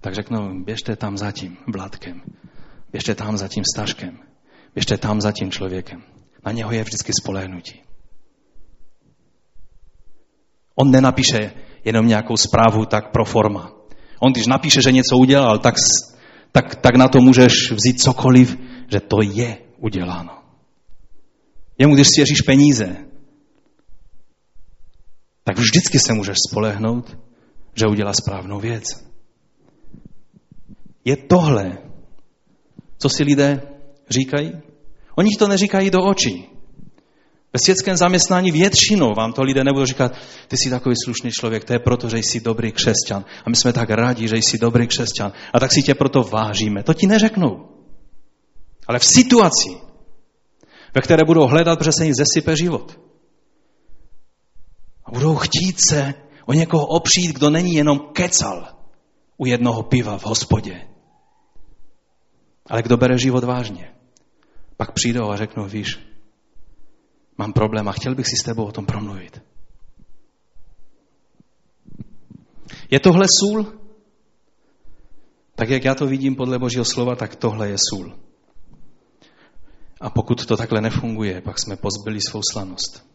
[0.00, 2.22] tak řeknou, běžte tam za tím vládkem,
[2.92, 4.18] běžte tam za tím stažkem,
[4.74, 6.02] běžte tam za tím člověkem.
[6.46, 7.85] Na něho je vždycky spolehnutí.
[10.76, 11.52] On nenapíše
[11.84, 13.72] jenom nějakou zprávu tak pro forma.
[14.20, 15.74] On když napíše, že něco udělal, tak
[16.56, 18.56] tak, tak na to můžeš vzít cokoliv,
[18.92, 20.32] že to je uděláno.
[21.78, 22.96] Jemu, když svěříš peníze,
[25.44, 27.18] tak vždycky se můžeš spolehnout,
[27.74, 28.84] že udělá správnou věc.
[31.04, 31.78] Je tohle,
[32.98, 33.62] co si lidé
[34.10, 34.52] říkají?
[35.16, 36.55] Oni to neříkají do očí.
[37.56, 40.12] Ve světském zaměstnání většinou vám to lidé nebudou říkat,
[40.48, 43.24] ty jsi takový slušný člověk, to je proto, že jsi dobrý křesťan.
[43.44, 45.32] A my jsme tak rádi, že jsi dobrý křesťan.
[45.52, 46.82] A tak si tě proto vážíme.
[46.82, 47.68] To ti neřeknou.
[48.86, 49.70] Ale v situaci,
[50.94, 53.00] ve které budou hledat, protože se jim zesype život.
[55.04, 56.14] A budou chtít se
[56.46, 58.68] o někoho opřít, kdo není jenom kecal
[59.36, 60.80] u jednoho piva v hospodě.
[62.66, 63.90] Ale kdo bere život vážně.
[64.76, 66.15] Pak přijdou a řeknou, víš,
[67.38, 69.42] mám problém a chtěl bych si s tebou o tom promluvit.
[72.90, 73.66] Je tohle sůl?
[75.54, 78.18] Tak jak já to vidím podle Božího slova, tak tohle je sůl.
[80.00, 83.06] A pokud to takhle nefunguje, pak jsme pozbyli svou slanost.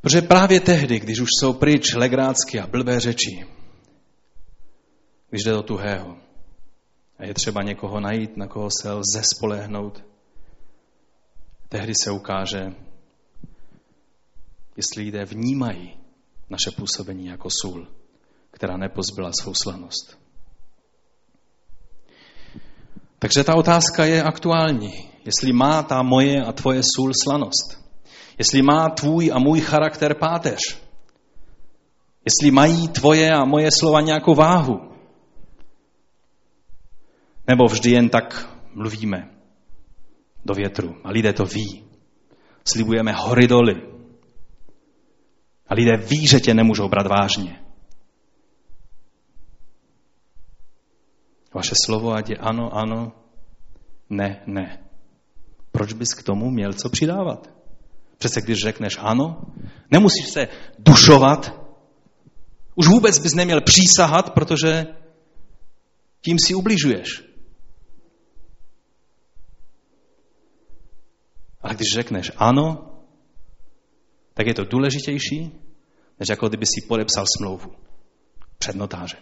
[0.00, 3.46] Protože právě tehdy, když už jsou pryč legrácky a blbé řeči,
[5.30, 6.16] když jde do tuhého,
[7.18, 10.04] a je třeba někoho najít, na koho se lze spolehnout,
[11.68, 12.74] tehdy se ukáže,
[14.76, 15.96] jestli lidé vnímají
[16.50, 17.88] naše působení jako sůl,
[18.50, 20.18] která nepozbyla svou slanost.
[23.18, 24.92] Takže ta otázka je aktuální.
[25.24, 27.86] Jestli má ta moje a tvoje sůl slanost.
[28.38, 30.60] Jestli má tvůj a můj charakter páteř.
[32.24, 34.95] Jestli mají tvoje a moje slova nějakou váhu.
[37.48, 39.30] Nebo vždy jen tak mluvíme
[40.44, 41.84] do větru a lidé to ví.
[42.64, 43.74] Slibujeme hory doly.
[45.68, 47.62] A lidé ví, že tě nemůžou brát vážně.
[51.54, 53.12] Vaše slovo ať je ano, ano,
[54.10, 54.84] ne, ne.
[55.72, 57.50] Proč bys k tomu měl co přidávat?
[58.18, 59.40] Přece když řekneš ano,
[59.90, 61.66] nemusíš se dušovat,
[62.74, 64.86] už vůbec bys neměl přísahat, protože
[66.20, 67.25] tím si ubližuješ.
[71.66, 72.92] Ale když řekneš ano,
[74.34, 75.50] tak je to důležitější,
[76.20, 77.72] než jako kdyby si podepsal smlouvu
[78.58, 79.20] před notářem.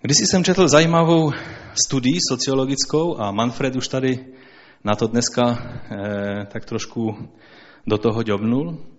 [0.00, 1.32] Když jsem četl zajímavou
[1.86, 4.26] studii sociologickou a Manfred už tady
[4.84, 7.28] na to dneska eh, tak trošku
[7.86, 8.93] do toho ďobnul.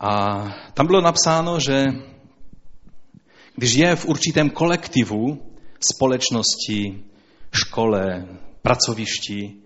[0.00, 0.44] A
[0.74, 1.84] tam bylo napsáno, že
[3.56, 5.42] když je v určitém kolektivu,
[5.94, 7.04] společnosti,
[7.52, 8.26] škole,
[8.62, 9.56] pracovišti,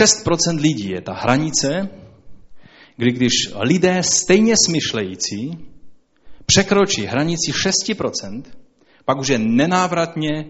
[0.00, 1.88] 6% lidí je ta hranice,
[2.96, 5.50] kdy když lidé stejně smyšlející
[6.46, 8.42] překročí hranici 6%,
[9.04, 10.46] pak už je nenávratně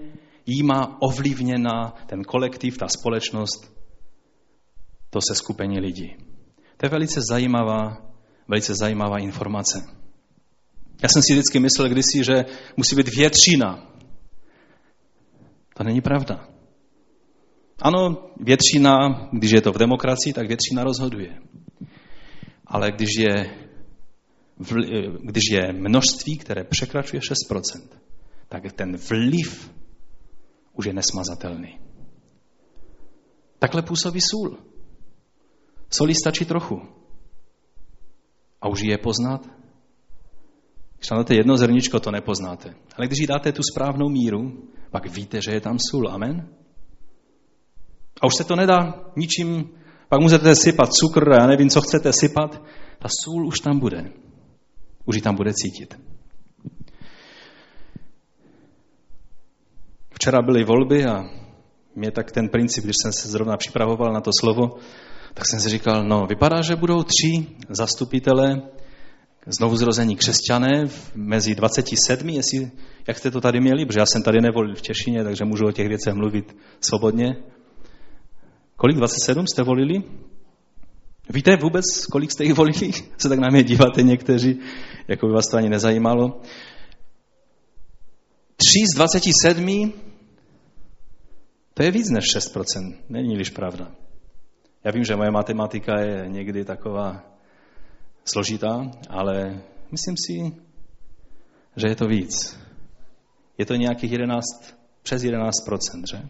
[0.46, 3.72] jí má ovlivněna ten kolektiv, ta společnost,
[5.10, 6.16] to se skupení lidí.
[6.76, 8.05] To je velice zajímavá,
[8.48, 9.86] velice zajímavá informace.
[11.02, 12.44] Já jsem si vždycky myslel kdysi, že
[12.76, 13.92] musí být většina.
[15.74, 16.48] To není pravda.
[17.78, 21.38] Ano, většina, když je to v demokracii, tak většina rozhoduje.
[22.66, 23.34] Ale když je,
[25.22, 27.60] když je množství, které překračuje 6%,
[28.48, 29.70] tak ten vliv
[30.72, 31.78] už je nesmazatelný.
[33.58, 34.58] Takhle působí sůl.
[35.90, 36.95] Soli stačí trochu.
[38.60, 39.48] A už je poznat.
[40.96, 42.74] Když dáte jedno zrničko, to nepoznáte.
[42.96, 46.08] Ale když jí dáte tu správnou míru, pak víte, že je tam sůl.
[46.08, 46.48] Amen?
[48.22, 49.70] A už se to nedá ničím,
[50.08, 52.62] pak můžete sypat cukr, já nevím, co chcete sypat,
[52.98, 54.12] ta sůl už tam bude.
[55.04, 56.00] Už ji tam bude cítit.
[60.14, 61.24] Včera byly volby a
[61.94, 64.78] mě tak ten princip, když jsem se zrovna připravoval na to slovo,
[65.36, 68.62] tak jsem si říkal, no vypadá, že budou tři zastupitelé
[69.46, 70.84] znovu zrození křesťané
[71.14, 72.70] mezi 27, jestli,
[73.08, 75.72] jak jste to tady měli, protože já jsem tady nevolil v Těšině, takže můžu o
[75.72, 77.36] těch věcech mluvit svobodně.
[78.76, 80.02] Kolik 27 jste volili?
[81.30, 82.92] Víte vůbec, kolik jste jich volili?
[83.18, 84.58] Se tak na mě díváte někteří,
[85.08, 86.40] jako by vás to ani nezajímalo.
[88.56, 89.92] Tři z 27,
[91.74, 94.05] to je víc než 6%, není-liž pravda.
[94.86, 97.24] Já vím, že moje matematika je někdy taková
[98.24, 100.56] složitá, ale myslím si,
[101.76, 102.58] že je to víc.
[103.58, 104.44] Je to nějakých 11,
[105.02, 106.28] přes 11%, že?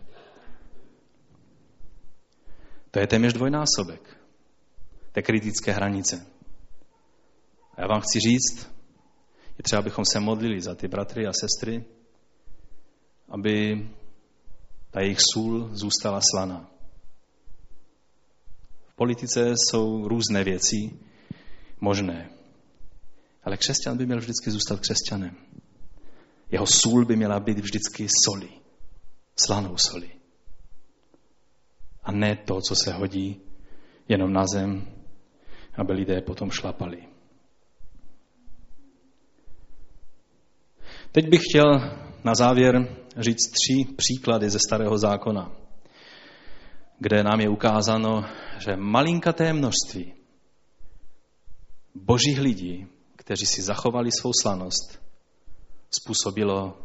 [2.90, 4.16] To je téměř dvojnásobek
[5.12, 6.26] té kritické hranice.
[7.74, 8.72] A já vám chci říct,
[9.58, 11.84] je třeba, abychom se modlili za ty bratry a sestry,
[13.28, 13.86] aby
[14.90, 16.75] ta jejich sůl zůstala slaná.
[18.96, 20.76] Politice jsou různé věci
[21.80, 22.30] možné,
[23.44, 25.36] ale křesťan by měl vždycky zůstat křesťanem.
[26.50, 28.48] Jeho sůl by měla být vždycky soli,
[29.40, 30.10] slanou soli.
[32.02, 33.40] A ne to, co se hodí
[34.08, 34.88] jenom na zem,
[35.74, 37.08] aby lidé potom šlapali.
[41.12, 41.78] Teď bych chtěl
[42.24, 45.65] na závěr říct tři příklady ze Starého zákona,
[46.98, 48.24] kde nám je ukázáno,
[48.58, 50.12] že malinkaté množství
[51.94, 52.86] božích lidí,
[53.16, 55.02] kteří si zachovali svou slanost,
[55.90, 56.78] způsobilo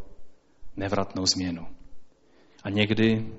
[0.75, 1.67] nevratnou změnu.
[2.63, 3.33] A někdy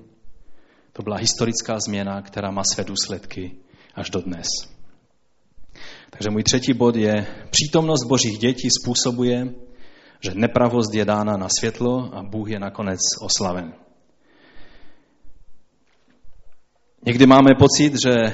[0.93, 3.55] to byla historická změna, která má své důsledky
[3.95, 4.47] až do dnes.
[6.09, 9.53] Takže můj třetí bod je, přítomnost božích dětí způsobuje,
[10.19, 13.73] že nepravost je dána na světlo a Bůh je nakonec oslaven.
[17.05, 18.33] Někdy máme pocit, že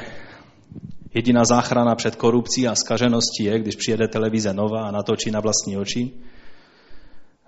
[1.14, 5.78] Jediná záchrana před korupcí a skažeností je, když přijede televize Nova a natočí na vlastní
[5.78, 6.12] oči.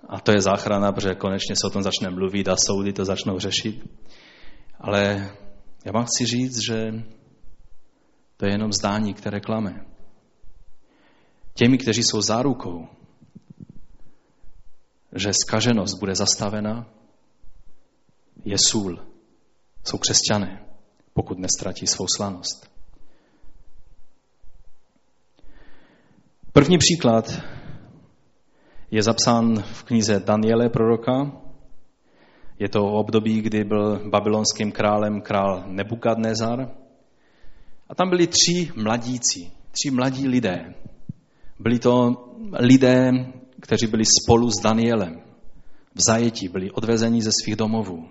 [0.08, 3.38] A to je záchrana, protože konečně se o tom začne mluvit a soudy to začnou
[3.38, 3.88] řešit.
[4.80, 5.30] Ale
[5.84, 6.94] já vám chci říct, že
[8.36, 9.86] to je jenom zdání, které klame.
[11.54, 12.88] Těmi, kteří jsou zárukou,
[15.14, 16.86] že skaženost bude zastavena,
[18.44, 19.06] je sůl.
[19.84, 20.71] Jsou křesťané,
[21.14, 22.70] pokud nestratí svou slanost.
[26.52, 27.42] První příklad
[28.90, 31.32] je zapsán v knize Daniele proroka.
[32.58, 36.70] Je to období, kdy byl babylonským králem král Nebukadnezar.
[37.88, 40.74] A tam byli tři mladíci, tři mladí lidé.
[41.58, 42.10] Byli to
[42.58, 43.10] lidé,
[43.60, 45.22] kteří byli spolu s Danielem.
[45.94, 48.08] V zajetí byli odvezeni ze svých domovů.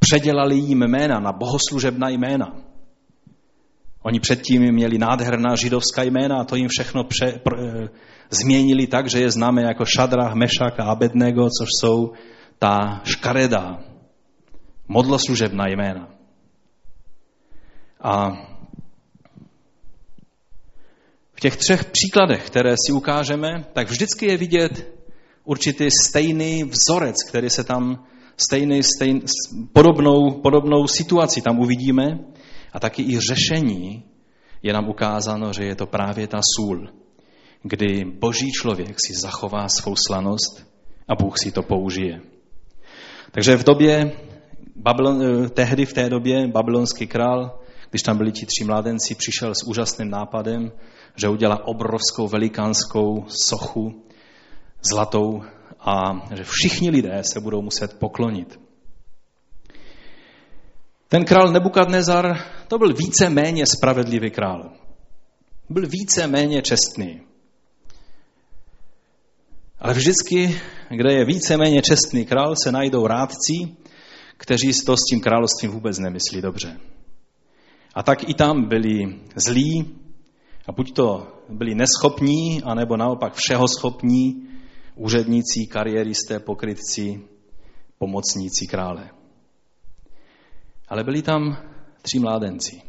[0.00, 2.56] Předělali jim jména na bohoslužebná jména.
[4.02, 7.88] Oni předtím měli nádherná židovská jména a to jim všechno pře, pr, e,
[8.30, 12.12] změnili tak, že je známe jako Šadrach, Mešak a Abednego, což jsou
[12.58, 13.80] ta škaredá,
[14.88, 16.08] modloslužebná jména.
[18.00, 18.30] A
[21.32, 25.00] v těch třech příkladech, které si ukážeme, tak vždycky je vidět
[25.44, 28.04] určitý stejný vzorec, který se tam
[28.36, 29.20] stejný, stejný
[29.72, 32.18] podobnou, podobnou situaci tam uvidíme
[32.72, 34.04] a taky i řešení
[34.62, 36.88] je nám ukázáno, že je to právě ta sůl,
[37.62, 40.66] kdy boží člověk si zachová svou slanost
[41.08, 42.20] a Bůh si to použije.
[43.30, 44.12] Takže v době,
[44.76, 47.60] Babylon, eh, tehdy v té době babylonský král,
[47.90, 50.72] když tam byli ti tři mládenci, přišel s úžasným nápadem,
[51.16, 54.02] že udělá obrovskou velikánskou sochu
[54.82, 55.42] zlatou
[55.80, 58.60] a že všichni lidé se budou muset poklonit.
[61.08, 62.36] Ten král Nebukadnezar,
[62.68, 64.72] to byl více méně spravedlivý král.
[65.68, 67.20] Byl více méně čestný.
[69.78, 73.76] Ale vždycky, kde je více méně čestný král, se najdou rádci,
[74.36, 76.80] kteří to s tím královstvím vůbec nemyslí dobře.
[77.94, 79.96] A tak i tam byli zlí
[80.66, 84.49] a buď to byli neschopní, anebo naopak všeho schopní
[85.00, 87.20] úředníci, kariéristé, pokrytci,
[87.98, 89.10] pomocníci krále.
[90.88, 91.56] Ale byli tam
[92.02, 92.82] tři mládenci.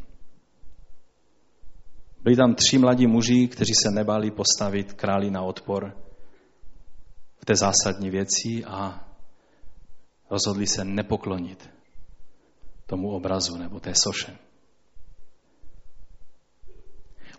[2.23, 5.97] Byli tam tři mladí muži, kteří se nebáli postavit králi na odpor
[7.37, 9.07] v té zásadní věci a
[10.29, 11.69] rozhodli se nepoklonit
[12.85, 14.37] tomu obrazu nebo té soše.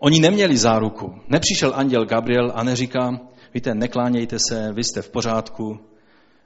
[0.00, 1.20] Oni neměli záruku.
[1.28, 5.80] Nepřišel anděl Gabriel a neříká, víte, neklánějte se, vy jste v pořádku,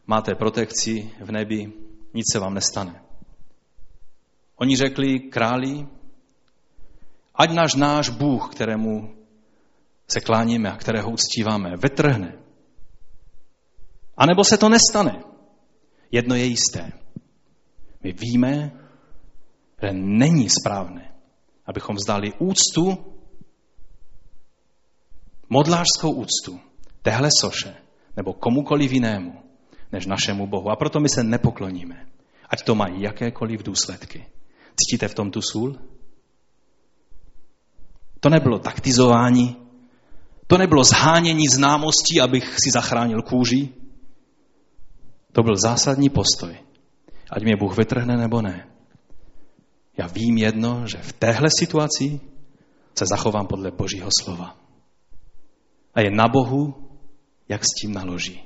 [0.07, 1.73] máte protekci v nebi,
[2.15, 3.03] nic se vám nestane.
[4.57, 5.87] Oni řekli králi,
[7.35, 9.17] ať náš náš Bůh, kterému
[10.09, 12.39] se kláníme a kterého uctíváme, vetrhne.
[14.17, 15.25] A nebo se to nestane.
[16.11, 16.93] Jedno je jisté.
[18.03, 18.81] My víme,
[19.83, 21.15] že není správné,
[21.67, 23.13] abychom vzdali úctu,
[25.49, 26.61] modlářskou úctu
[27.07, 27.75] téhle soše
[28.17, 29.33] nebo komukoliv jinému
[29.93, 30.71] než našemu Bohu.
[30.71, 32.07] A proto my se nepokloníme,
[32.51, 34.27] ať to mají jakékoliv důsledky.
[34.75, 35.79] Cítíte v tom tu sůl?
[38.21, 39.57] To nebylo taktizování,
[40.47, 43.69] to nebylo zhánění známostí, abych si zachránil kůži.
[45.33, 46.59] To byl zásadní postoj.
[47.31, 48.67] Ať mě Bůh vytrhne nebo ne.
[49.99, 52.21] Já vím jedno, že v téhle situaci
[52.99, 54.57] se zachovám podle Božího slova.
[55.95, 56.86] A je na Bohu,
[57.49, 58.43] jak s tím naloží.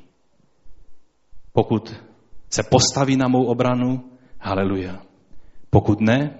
[1.52, 1.94] Pokud
[2.50, 5.02] se postaví na mou obranu, haleluja.
[5.70, 6.38] Pokud ne,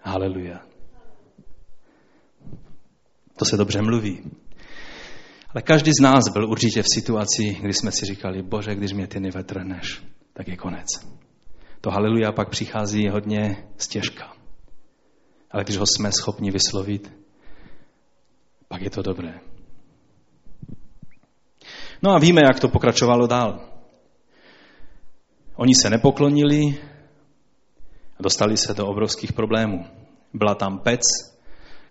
[0.00, 0.60] haleluja.
[3.38, 4.30] To se dobře mluví.
[5.48, 9.06] Ale každý z nás byl určitě v situaci, kdy jsme si říkali, bože, když mě
[9.06, 10.02] ty nevetrneš,
[10.32, 10.86] tak je konec.
[11.80, 14.32] To haleluja pak přichází hodně stěžka.
[15.50, 17.12] Ale když ho jsme schopni vyslovit,
[18.68, 19.40] pak je to dobré.
[22.04, 23.60] No a víme, jak to pokračovalo dál.
[25.56, 26.78] Oni se nepoklonili
[28.18, 29.86] a dostali se do obrovských problémů.
[30.34, 31.00] Byla tam pec,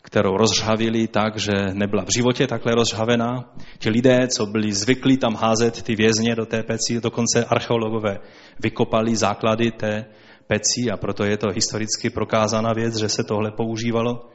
[0.01, 3.53] kterou rozžhavili tak, že nebyla v životě takhle rozžhavená.
[3.79, 8.19] Ti lidé, co byli zvyklí tam házet ty vězně do té peci, dokonce archeologové
[8.59, 10.05] vykopali základy té
[10.47, 14.29] peci a proto je to historicky prokázaná věc, že se tohle používalo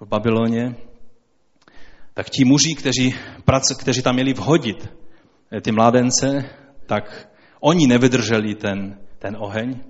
[0.00, 0.76] v Babyloně.
[2.14, 3.14] Tak ti muži, kteří,
[3.78, 5.03] kteří tam měli vhodit
[5.60, 6.50] ty mládence,
[6.86, 7.28] tak
[7.60, 9.80] oni nevydrželi ten, ten oheň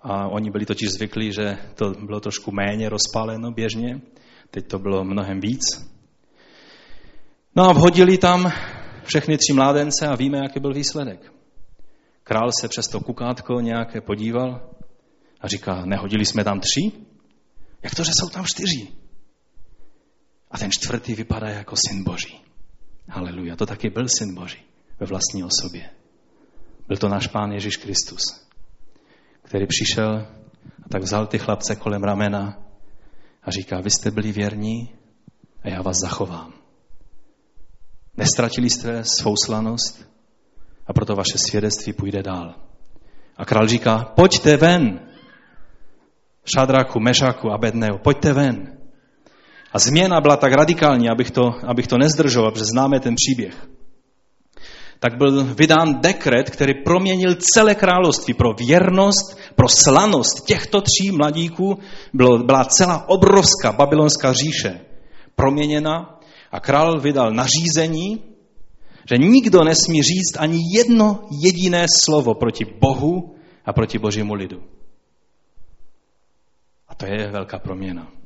[0.00, 4.00] A oni byli totiž zvyklí, že to bylo trošku méně rozpáleno běžně.
[4.50, 5.64] Teď to bylo mnohem víc.
[7.56, 8.52] No a vhodili tam
[9.04, 11.32] všechny tři mládence a víme, jaký byl výsledek.
[12.22, 14.70] Král se přes to kukátko nějaké podíval
[15.40, 16.92] a říká, nehodili jsme tam tři?
[17.82, 18.88] Jak to, že jsou tam čtyři?
[20.50, 22.43] A ten čtvrtý vypadá jako syn Boží.
[23.08, 24.64] Haleluja, to taky byl syn Boží
[25.00, 25.90] ve vlastní osobě.
[26.88, 28.22] Byl to náš pán Ježíš Kristus,
[29.42, 30.26] který přišel
[30.84, 32.58] a tak vzal ty chlapce kolem ramena
[33.42, 34.94] a říká, vy jste byli věrní
[35.62, 36.52] a já vás zachovám.
[38.16, 40.08] Nestratili jste svou slanost
[40.86, 42.54] a proto vaše svědectví půjde dál.
[43.36, 45.00] A král říká, pojďte ven,
[46.44, 48.73] Šadraku, Mešaku a Bedneu, pojďte ven.
[49.74, 53.66] A změna byla tak radikální, abych to, abych to nezdržoval, protože známe ten příběh.
[54.98, 61.78] Tak byl vydán dekret, který proměnil celé království pro věrnost, pro slanost těchto tří mladíků.
[62.12, 64.80] Bylo, byla celá obrovská babylonská říše
[65.34, 66.20] proměněna
[66.52, 68.22] a král vydal nařízení,
[69.10, 74.62] že nikdo nesmí říct ani jedno jediné slovo proti Bohu a proti božímu lidu.
[76.88, 78.23] A to je velká proměna.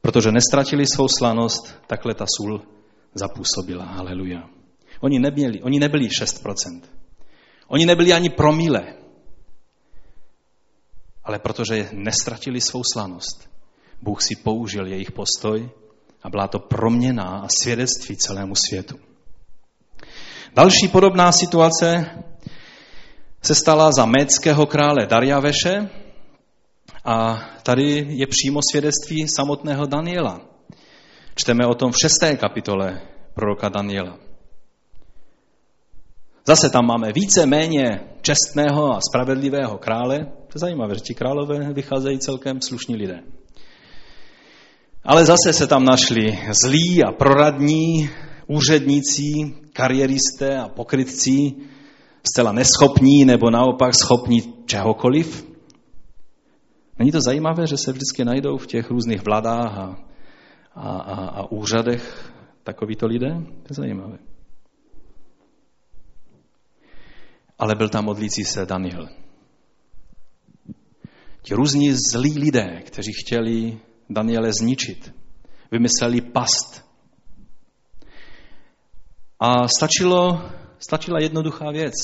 [0.00, 2.62] Protože nestratili svou slanost, takhle ta sůl
[3.14, 3.84] zapůsobila.
[3.84, 4.48] Haleluja.
[5.00, 6.80] Oni, nebyli, oni nebyli 6%.
[7.68, 8.94] Oni nebyli ani promile.
[11.24, 13.50] Ale protože nestratili svou slanost,
[14.02, 15.70] Bůh si použil jejich postoj
[16.22, 18.98] a byla to proměna a svědectví celému světu.
[20.54, 22.06] Další podobná situace
[23.42, 25.90] se stala za médského krále Darjaveše,
[27.04, 30.40] a tady je přímo svědectví samotného Daniela.
[31.34, 33.00] Čteme o tom v šesté kapitole
[33.34, 34.18] proroka Daniela.
[36.46, 40.18] Zase tam máme více méně čestného a spravedlivého krále.
[40.18, 43.22] To je zajímavé, že ti králové vycházejí celkem slušní lidé.
[45.04, 48.10] Ale zase se tam našli zlí a proradní,
[48.46, 51.52] úředníci, kariéristé a pokrytci,
[52.28, 55.49] zcela neschopní nebo naopak schopní čehokoliv.
[57.00, 59.96] Není to zajímavé, že se vždycky najdou v těch různých vládách a,
[60.74, 62.32] a, a, a úřadech
[62.62, 63.28] takovýto lidé?
[63.62, 64.18] To je zajímavé.
[67.58, 69.08] Ale byl tam modlící se Daniel.
[71.42, 73.78] Ti různí zlí lidé, kteří chtěli
[74.10, 75.14] Daniele zničit,
[75.72, 76.84] vymysleli past.
[79.40, 81.94] A stačilo, stačila jednoduchá věc,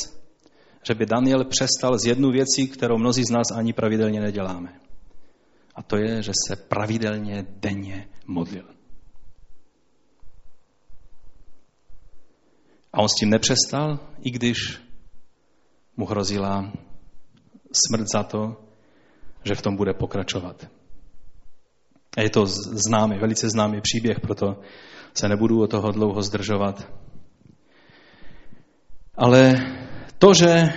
[0.88, 4.86] že by Daniel přestal z jednu věcí, kterou mnozí z nás ani pravidelně neděláme.
[5.77, 8.64] A to je, že se pravidelně denně modlil.
[12.93, 14.81] A on s tím nepřestal, i když
[15.97, 16.72] mu hrozila
[17.72, 18.57] smrt za to,
[19.45, 20.66] že v tom bude pokračovat.
[22.16, 22.47] A je to
[22.87, 24.61] známý, velice známý příběh, proto
[25.14, 26.93] se nebudu o toho dlouho zdržovat.
[29.14, 29.55] Ale
[30.18, 30.72] to, že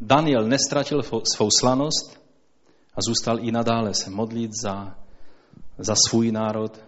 [0.00, 2.17] Daniel nestratil svou slanost,
[2.98, 4.98] a zůstal i nadále se modlit za,
[5.78, 6.84] za svůj národ,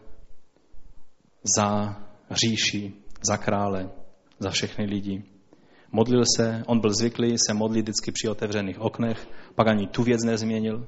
[1.57, 1.97] za
[2.31, 2.93] říši,
[3.29, 3.91] za krále,
[4.39, 5.25] za všechny lidi.
[5.93, 10.25] Modlil se, on byl zvyklý se modlit vždycky při otevřených oknech, pak ani tu věc
[10.25, 10.87] nezměnil.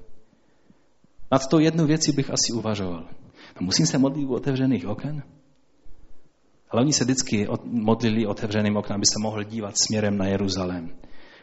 [1.32, 3.08] Nad to jednu věci bych asi uvažoval.
[3.60, 5.22] No, musím se modlit u otevřených oken?
[6.70, 10.90] Ale oni se vždycky modlili otevřeným oknem, aby se mohl dívat směrem na Jeruzalém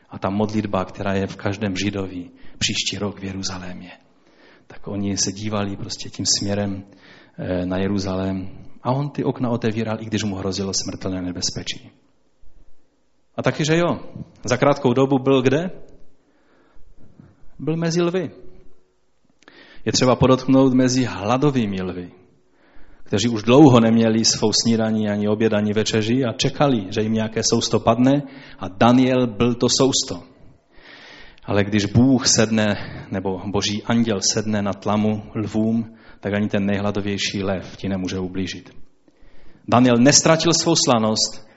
[0.10, 2.30] a ta modlitba, která je v každém židovi
[2.60, 3.92] příští rok v Jeruzalémě.
[4.68, 6.84] Tak oni se dívali prostě tím směrem
[7.38, 8.50] eh, na Jeruzalém
[8.84, 11.92] a on ty okna otevíral, i když mu hrozilo smrtelné nebezpečí.
[13.36, 14.00] A taky, že jo,
[14.44, 15.72] za krátkou dobu byl kde?
[17.60, 18.32] Byl mezi lvy.
[19.86, 22.12] Je třeba podotknout mezi hladovými lvy
[23.10, 27.42] kteří už dlouho neměli svou snídaní ani oběd, ani večeři a čekali, že jim nějaké
[27.54, 28.24] sousto padne
[28.60, 30.24] a Daniel byl to sousto.
[31.50, 32.76] Ale když Bůh sedne,
[33.12, 38.70] nebo boží anděl sedne na tlamu lvům, tak ani ten nejhladovější lev ti nemůže ublížit.
[39.68, 41.48] Daniel nestratil svou slanost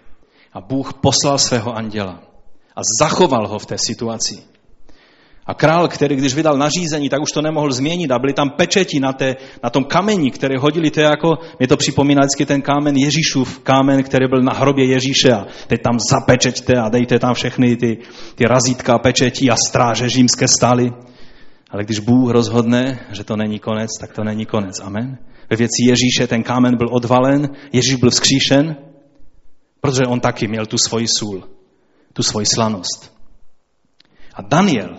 [0.52, 2.22] a Bůh poslal svého anděla
[2.76, 4.42] a zachoval ho v té situaci.
[5.46, 9.00] A král, který když vydal nařízení, tak už to nemohl změnit a byly tam pečeti
[9.00, 12.62] na, té, na tom kameni, které hodili, to je jako, mě to připomíná vždycky ten
[12.62, 17.34] kámen Ježíšův, kámen, který byl na hrobě Ježíše a teď tam zapečeťte a dejte tam
[17.34, 17.98] všechny ty,
[18.34, 20.90] ty razítka pečetí a stráže římské stály.
[21.70, 24.80] Ale když Bůh rozhodne, že to není konec, tak to není konec.
[24.80, 25.18] Amen.
[25.50, 28.76] Ve věci Ježíše ten kámen byl odvalen, Ježíš byl vzkříšen,
[29.80, 31.42] protože on taky měl tu svoji sůl,
[32.12, 33.16] tu svoji slanost.
[34.34, 34.96] A Daniel,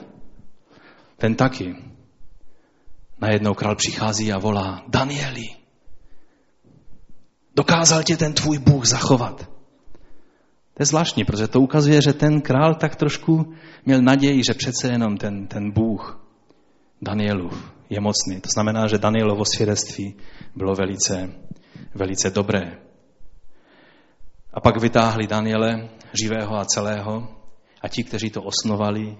[1.24, 1.76] ten taky.
[3.22, 5.56] Najednou král přichází a volá, Danieli,
[7.56, 9.50] dokázal tě ten tvůj Bůh zachovat.
[10.74, 13.54] To je zvláštní, protože to ukazuje, že ten král tak trošku
[13.86, 16.28] měl naději, že přece jenom ten, ten Bůh
[17.02, 18.42] Danielův je mocný.
[18.42, 20.16] To znamená, že Danielovo svědectví
[20.56, 21.32] bylo velice,
[21.96, 22.80] velice dobré.
[24.54, 25.90] A pak vytáhli Daniele,
[26.24, 27.28] živého a celého,
[27.82, 29.18] a ti, kteří to osnovali,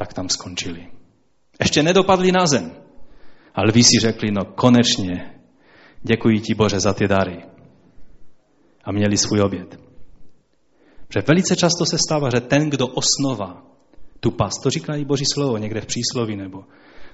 [0.00, 0.88] tak tam skončili.
[1.60, 2.72] Ještě nedopadli na zem.
[3.54, 5.40] A lví si řekli, no konečně,
[6.02, 7.44] děkuji ti Bože za ty dary.
[8.84, 9.80] A měli svůj oběd.
[11.06, 13.62] Protože velice často se stává, že ten, kdo osnova
[14.20, 16.64] tu pas, to říká i Boží slovo někde v přísloví nebo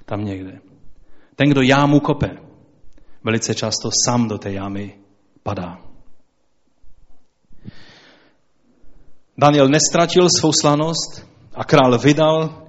[0.05, 0.61] tam někde.
[1.37, 2.30] Ten, kdo jámu kope,
[3.24, 4.99] velice často sám do té jámy
[5.43, 5.82] padá.
[9.39, 12.66] Daniel nestratil svou slanost a král vydal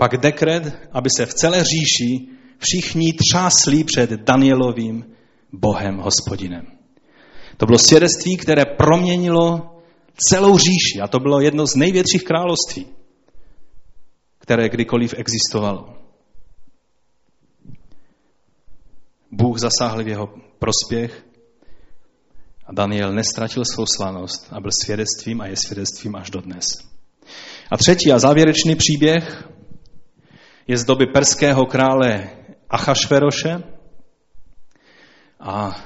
[0.00, 2.26] pak dekret, aby se v celé říši
[2.58, 5.04] všichni třásli před Danielovým
[5.52, 6.66] Bohem hospodinem.
[7.56, 9.76] To bylo svědectví, které proměnilo
[10.28, 12.86] celou říši a to bylo jedno z největších království,
[14.38, 15.94] které kdykoliv existovalo.
[19.30, 20.28] Bůh zasáhl v jeho
[20.58, 21.24] prospěch
[22.66, 26.64] a Daniel nestratil svou slanost a byl svědectvím a je svědectvím až do dnes.
[27.70, 29.50] A třetí a závěrečný příběh
[30.70, 32.30] je z doby perského krále
[32.70, 33.62] Achašveroše
[35.40, 35.76] a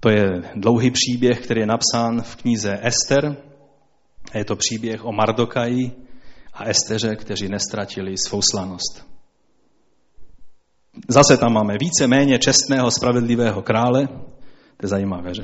[0.00, 3.36] to je dlouhý příběh, který je napsán v knize Ester.
[4.32, 5.92] A je to příběh o Mardokaji
[6.54, 9.06] a Esteře, kteří nestratili svou slanost.
[11.08, 14.06] Zase tam máme více méně čestného, spravedlivého krále.
[14.76, 15.42] To je zajímavé, že?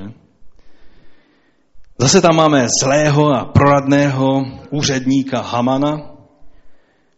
[2.01, 6.16] Zase tam máme zlého a proradného úředníka Hamana,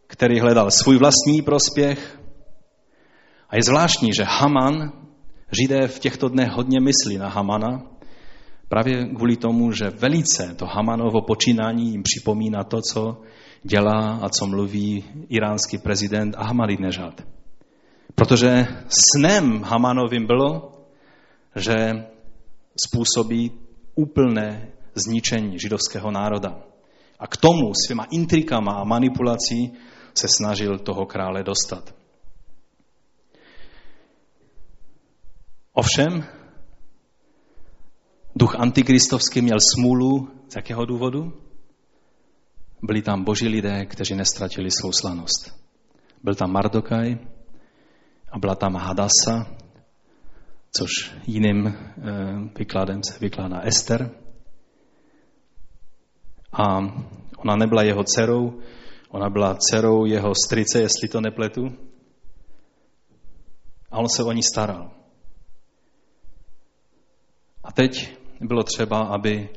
[0.10, 2.20] který hledal svůj vlastní prospěch.
[3.50, 4.92] A je zvláštní, že Haman,
[5.52, 7.82] Židé v těchto dnech hodně myslí na Hamana,
[8.68, 13.22] právě kvůli tomu, že velice to Hamanovo počínání jim připomíná to, co
[13.64, 17.22] dělá a co mluví iránský prezident Ahmadinejad.
[18.16, 20.72] Protože snem Hamanovým bylo,
[21.56, 22.06] že
[22.86, 23.52] způsobí
[23.96, 26.60] úplné zničení židovského národa.
[27.20, 29.74] A k tomu svýma intrikama a manipulací
[30.20, 31.96] se snažil toho krále dostat.
[35.74, 36.24] Ovšem,
[38.36, 40.28] duch antikristovský měl smůlu.
[40.50, 41.34] Z jakého důvodu?
[42.82, 45.54] Byli tam boží lidé, kteří nestratili svou slanost.
[46.24, 47.18] Byl tam Mardokaj
[48.32, 49.56] a byla tam Hadasa,
[50.72, 50.90] což
[51.28, 51.74] jiným eh,
[52.60, 54.12] výkladem se vykládá Ester.
[56.54, 56.78] A
[57.38, 58.60] ona nebyla jeho dcerou,
[59.10, 61.62] ona byla dcerou jeho strice, jestli to nepletu.
[63.92, 64.92] A on se o ní staral.
[67.64, 69.50] A teď bylo třeba, aby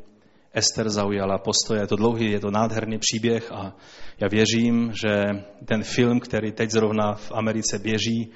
[0.55, 1.78] Ester zaujala postoj.
[1.78, 3.76] Je to dlouhý, je to nádherný příběh a
[4.20, 5.24] já věřím, že
[5.64, 8.30] ten film, který teď zrovna v Americe běží,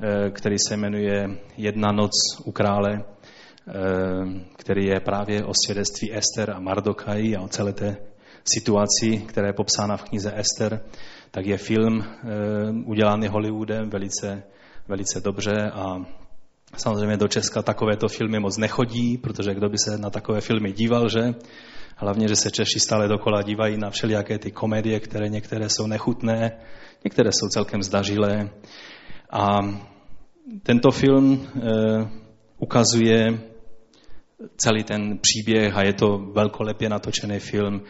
[0.00, 2.10] eh, který se jmenuje Jedna noc
[2.44, 3.74] u krále, eh,
[4.56, 8.09] který je právě o svědectví Ester a Mardokaji a o celé té
[8.54, 10.80] situaci, která je popsána v knize Ester,
[11.30, 12.26] tak je film eh,
[12.86, 14.42] udělaný Hollywoodem velice,
[14.88, 15.96] velice dobře a
[16.76, 21.08] samozřejmě do Česka takovéto filmy moc nechodí, protože kdo by se na takové filmy díval,
[21.08, 21.34] že?
[21.96, 26.52] Hlavně, že se Češi stále dokola dívají na všelijaké ty komedie, které některé jsou nechutné,
[27.04, 28.50] některé jsou celkem zdařilé.
[29.30, 29.58] A
[30.62, 31.60] tento film e,
[32.58, 33.40] ukazuje
[34.56, 37.82] celý ten příběh a je to velkolepě natočený film.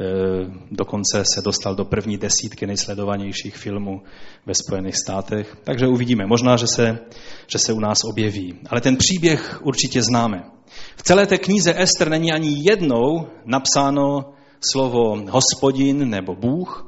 [0.00, 4.02] Eh, dokonce se dostal do první desítky nejsledovanějších filmů
[4.46, 5.56] ve Spojených státech.
[5.64, 6.26] Takže uvidíme.
[6.26, 6.98] Možná, že se,
[7.46, 8.58] že se u nás objeví.
[8.70, 10.42] Ale ten příběh určitě známe.
[10.96, 14.32] V celé té knize Ester není ani jednou napsáno
[14.72, 16.87] slovo hospodin nebo Bůh,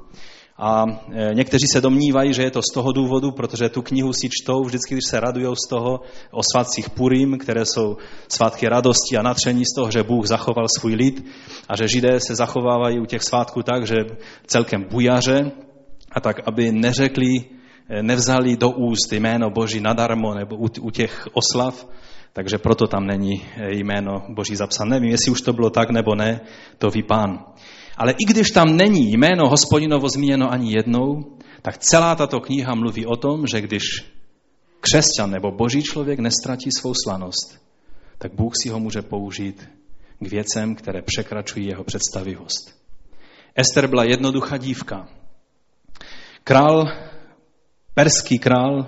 [0.61, 4.29] a e, někteří se domnívají, že je to z toho důvodu, protože tu knihu si
[4.29, 6.01] čtou vždycky, když se radují z toho
[6.31, 7.97] o svátcích Purim, které jsou
[8.29, 11.27] svátky radosti a natření z toho, že Bůh zachoval svůj lid
[11.69, 13.97] a že Židé se zachovávají u těch svátků tak, že
[14.47, 15.51] celkem bujaře
[16.13, 17.45] a tak, aby neřekli,
[17.89, 21.87] e, nevzali do úst jméno Boží nadarmo nebo u těch oslav,
[22.33, 24.91] takže proto tam není e, jméno Boží zapsané.
[24.91, 26.41] Nevím, jestli už to bylo tak nebo ne,
[26.79, 27.45] to ví pán.
[28.01, 33.07] Ale i když tam není jméno hospodinovo zmíněno ani jednou, tak celá tato kniha mluví
[33.07, 33.83] o tom, že když
[34.81, 37.61] křesťan nebo boží člověk nestratí svou slanost,
[38.19, 39.69] tak Bůh si ho může použít
[40.21, 42.81] k věcem, které překračují jeho představivost.
[43.55, 45.09] Ester byla jednoduchá dívka,
[46.45, 46.85] Král,
[47.95, 48.87] perský král,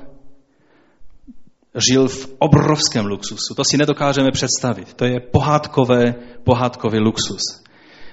[1.90, 3.54] žil v obrovském luxusu.
[3.56, 4.94] To si nedokážeme představit.
[4.94, 7.62] To je pohádkové, pohádkový luxus.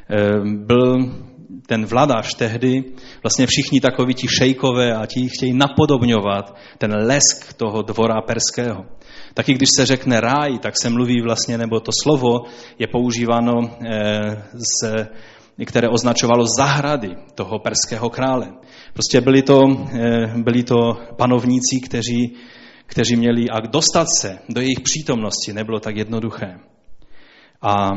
[0.10, 1.14] Ehm, byl
[1.68, 2.84] ten vladař tehdy,
[3.24, 8.86] vlastně všichni takoví ti šejkové a ti chtějí napodobňovat ten lesk toho dvora perského.
[9.34, 12.40] Taky když se řekne ráj, tak se mluví vlastně, nebo to slovo
[12.80, 13.54] je používáno,
[13.86, 15.08] eh, z,
[15.66, 18.54] které označovalo zahrady toho perského krále.
[18.94, 19.62] Prostě byli to,
[19.94, 22.34] eh, byli to panovníci, kteří,
[22.86, 26.60] kteří měli, a dostat se do jejich přítomnosti nebylo tak jednoduché.
[27.62, 27.90] A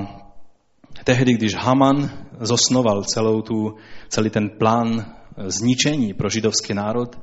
[1.04, 3.74] tehdy, když Haman zosnoval celou tu,
[4.08, 5.14] celý ten plán
[5.46, 7.18] zničení pro židovský národ,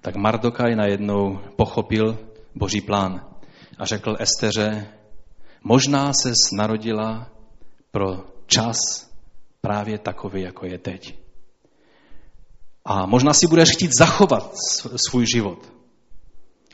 [0.00, 2.18] tak Mardokaj najednou pochopil
[2.54, 3.26] boží plán
[3.78, 4.86] a řekl Esteře,
[5.64, 7.30] možná se narodila
[7.90, 9.10] pro čas
[9.60, 11.18] právě takový, jako je teď.
[12.84, 14.52] A možná si budeš chtít zachovat
[15.08, 15.72] svůj život,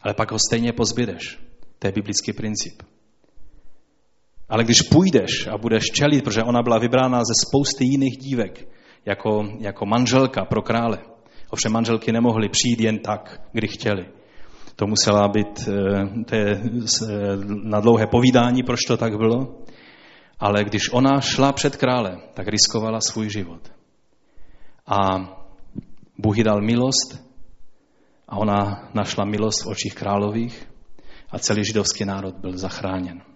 [0.03, 1.39] ale pak ho stejně pozbydeš.
[1.79, 2.83] To je biblický princip.
[4.49, 8.69] Ale když půjdeš a budeš čelit, protože ona byla vybrána ze spousty jiných dívek,
[9.07, 10.99] jako, jako manželka pro krále.
[11.51, 14.07] Ovšem manželky nemohly přijít jen tak, kdy chtěli.
[14.77, 17.09] To musela být eh, to je eh,
[17.63, 19.59] na dlouhé povídání, proč to tak bylo.
[20.39, 23.73] Ale když ona šla před krále, tak riskovala svůj život.
[24.87, 24.99] A
[26.19, 27.25] Bůh jí dal milost
[28.29, 30.69] a ona našla milost v očích králových
[31.31, 33.28] a celý židovský národ byl zachráněn.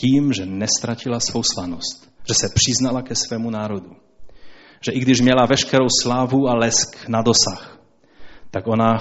[0.00, 3.96] Tím, že nestratila svou slanost, že se přiznala ke svému národu.
[4.80, 7.78] Že i když měla veškerou slávu a lesk na dosah,
[8.50, 8.98] tak ona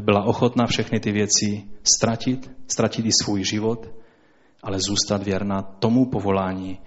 [0.00, 1.62] byla ochotná všechny ty věci
[1.96, 3.86] ztratit, ztratit i svůj život,
[4.62, 6.78] ale zůstat věrná tomu povolání,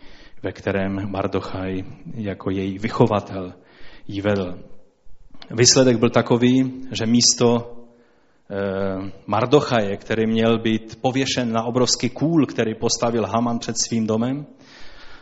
[0.44, 1.84] ve kterém Mardochaj
[2.14, 3.54] jako její vychovatel
[4.08, 4.60] jí vedl.
[5.52, 7.78] Výsledek byl takový, že místo
[9.28, 14.46] Mardochaje, který měl být pověšen na obrovský kůl, který postavil Haman před svým domem,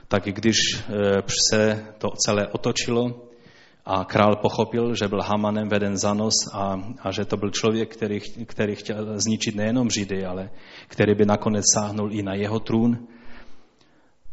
[0.08, 1.22] tak když eh,
[1.52, 3.30] se to celé otočilo
[3.86, 7.94] a král pochopil, že byl Hamanem veden za nos a, a že to byl člověk,
[7.94, 10.50] který, který chtěl zničit nejenom Židy, ale
[10.88, 13.08] který by nakonec sáhnul i na jeho trůn,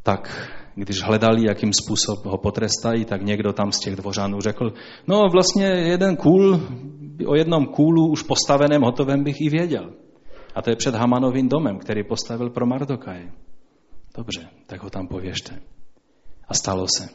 [0.02, 4.72] tak když hledali, jakým způsob ho potrestají, tak někdo tam z těch dvořanů řekl,
[5.06, 6.60] no vlastně jeden kůl
[7.26, 9.92] o jednom kůlu už postaveném, hotovém bych i věděl.
[10.54, 13.30] A to je před Hamanovým domem, který postavil pro Mardokaj.
[14.16, 15.58] Dobře, tak ho tam pověšte.
[16.48, 17.08] A stalo se.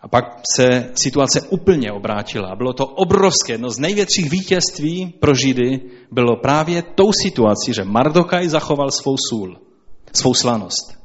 [0.00, 0.24] A pak
[0.56, 2.56] se situace úplně obrátila.
[2.56, 5.80] Bylo to obrovské, jedno z největších vítězství pro Židy
[6.10, 9.58] bylo právě tou situací, že Mardokaj zachoval svou sůl,
[10.12, 10.98] svou slanost.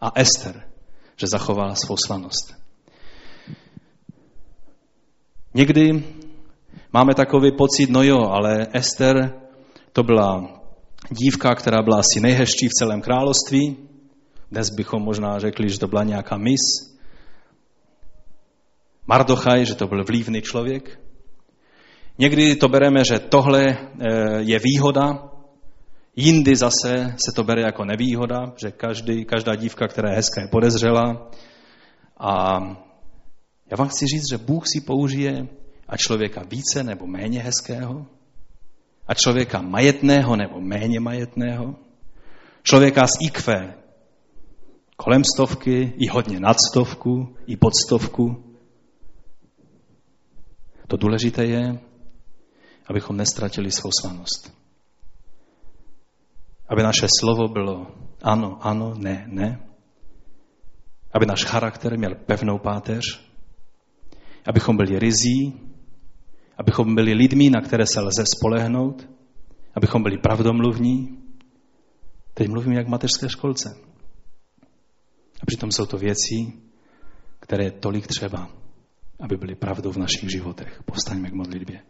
[0.00, 0.62] A Ester,
[1.16, 2.54] že zachovala svou slanost.
[5.54, 6.04] Někdy
[6.92, 9.32] máme takový pocit, no jo, ale Ester
[9.92, 10.60] to byla
[11.10, 13.76] dívka, která byla asi nejhezčí v celém království.
[14.50, 16.60] Dnes bychom možná řekli, že to byla nějaká mis.
[19.06, 21.00] Mardochaj, že to byl vlivný člověk.
[22.18, 23.78] Někdy to bereme, že tohle eh,
[24.38, 25.35] je výhoda,
[26.16, 30.48] jindy zase se to bere jako nevýhoda, že každý, každá dívka, která je hezká, je
[30.48, 31.30] podezřela.
[32.16, 32.60] A
[33.70, 35.48] já vám chci říct, že Bůh si použije
[35.88, 38.06] a člověka více nebo méně hezkého,
[39.08, 41.74] a člověka majetného nebo méně majetného,
[42.62, 43.74] člověka z IQ
[44.96, 48.54] kolem stovky, i hodně nad stovku, i pod stovku.
[50.88, 51.78] To důležité je,
[52.86, 54.55] abychom nestratili svou slanost.
[56.68, 57.86] Aby naše slovo bylo
[58.22, 59.60] ano, ano, ne, ne.
[61.12, 63.26] Aby náš charakter měl pevnou páteř.
[64.46, 65.60] Abychom byli rizí,
[66.58, 69.08] abychom byli lidmi, na které se lze spolehnout,
[69.74, 71.18] abychom byli pravdomluvní.
[72.34, 73.76] Teď mluvím jak v mateřské školce.
[75.42, 76.52] A přitom jsou to věci,
[77.40, 78.50] které je tolik třeba,
[79.20, 80.82] aby byly pravdou v našich životech.
[80.84, 81.82] Povstaňme k modlitbě.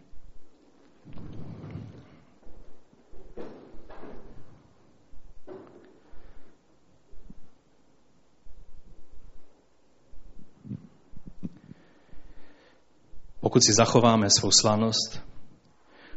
[13.47, 15.23] Pokud si zachováme svou slanost,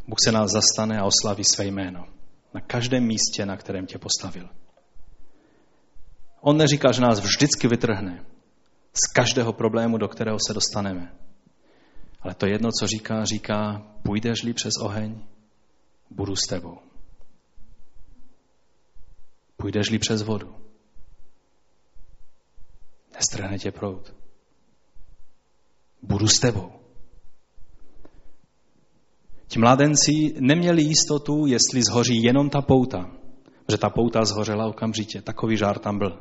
[0.08, 2.08] Bůh se nás zastane a oslaví své jméno.
[2.54, 4.50] Na každém místě, na kterém tě postavil.
[6.42, 8.26] On neříká, že nás vždycky vytrhne
[8.94, 11.16] z každého problému, do kterého se dostaneme.
[12.22, 15.22] Ale to jedno, co říká, říká, půjdeš-li přes oheň,
[16.10, 16.80] budu s tebou.
[19.58, 20.56] Půjdeš-li přes vodu,
[23.14, 24.14] nestrhne tě prout.
[26.02, 26.80] Budu s tebou.
[29.50, 33.12] Ti mladenci neměli jistotu, jestli zhoří jenom ta pouta,
[33.72, 35.22] že ta pouta zhořela okamžitě.
[35.22, 36.20] Takový žár tam byl.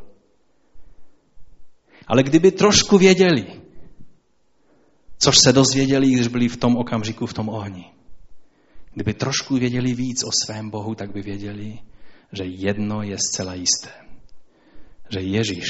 [2.06, 3.46] Ale kdyby trošku věděli,
[5.18, 7.84] což se dozvěděli, když byli v tom okamžiku v tom ohni.
[8.94, 11.78] Kdyby trošku věděli víc o svém Bohu, tak by věděli,
[12.32, 13.90] že jedno je zcela jisté.
[15.08, 15.66] Že Ježíš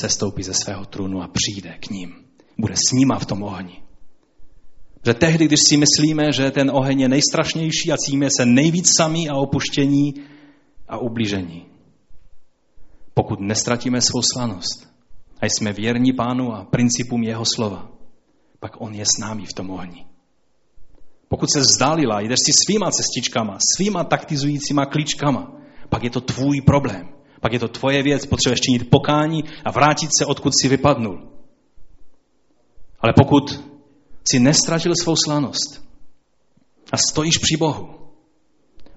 [0.00, 2.14] se stoupí ze svého trůnu a přijde k ním.
[2.58, 3.89] Bude s nima v tom ohni.
[5.06, 9.28] Že tehdy, když si myslíme, že ten oheň je nejstrašnější a címe se nejvíc sami
[9.28, 10.14] a opuštění
[10.88, 11.66] a ublížení.
[13.14, 14.88] Pokud nestratíme svou slanost
[15.40, 17.88] a jsme věrní pánu a principům jeho slova,
[18.60, 20.06] pak on je s námi v tom ohni.
[21.28, 25.52] Pokud se vzdálila, jdeš si svýma cestičkama, svýma taktizujícíma klíčkama,
[25.88, 27.08] pak je to tvůj problém.
[27.40, 31.28] Pak je to tvoje věc, potřebuješ činit pokání a vrátit se, odkud si vypadnul.
[33.00, 33.69] Ale pokud
[34.24, 35.84] si nestratil svou slanost
[36.92, 37.88] a stojíš při Bohu,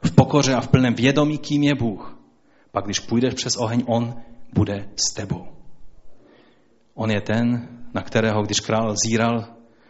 [0.03, 2.19] v pokoře a v plném vědomí, kým je Bůh,
[2.71, 4.21] pak když půjdeš přes oheň, On
[4.53, 5.47] bude s tebou.
[6.93, 9.47] On je ten, na kterého, když král zíral,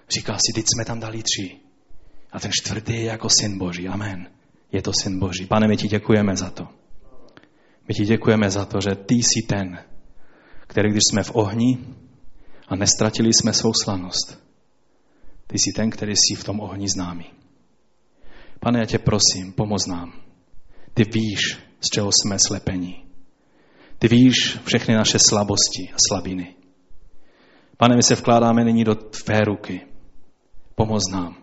[0.10, 1.60] říká si, teď jsme tam dali tři.
[2.32, 3.88] A ten čtvrtý je jako syn Boží.
[3.88, 4.28] Amen.
[4.72, 5.46] Je to syn Boží.
[5.46, 6.68] Pane, my ti děkujeme za to.
[7.88, 9.80] My ti děkujeme za to, že ty jsi ten,
[10.68, 11.78] který když jsme v ohni
[12.68, 14.43] a nestratili jsme svou slanost,
[15.48, 17.26] ty jsi ten, který jsi v tom ohni známý.
[18.60, 20.14] Pane, já tě prosím, pomoz nám.
[20.94, 23.06] Ty víš, z čeho jsme slepení.
[24.00, 26.56] Ty víš všechny naše slabosti a slabiny.
[27.78, 29.88] Pane, my se vkládáme nyní do tvé ruky.
[30.76, 31.36] Pomoz nám.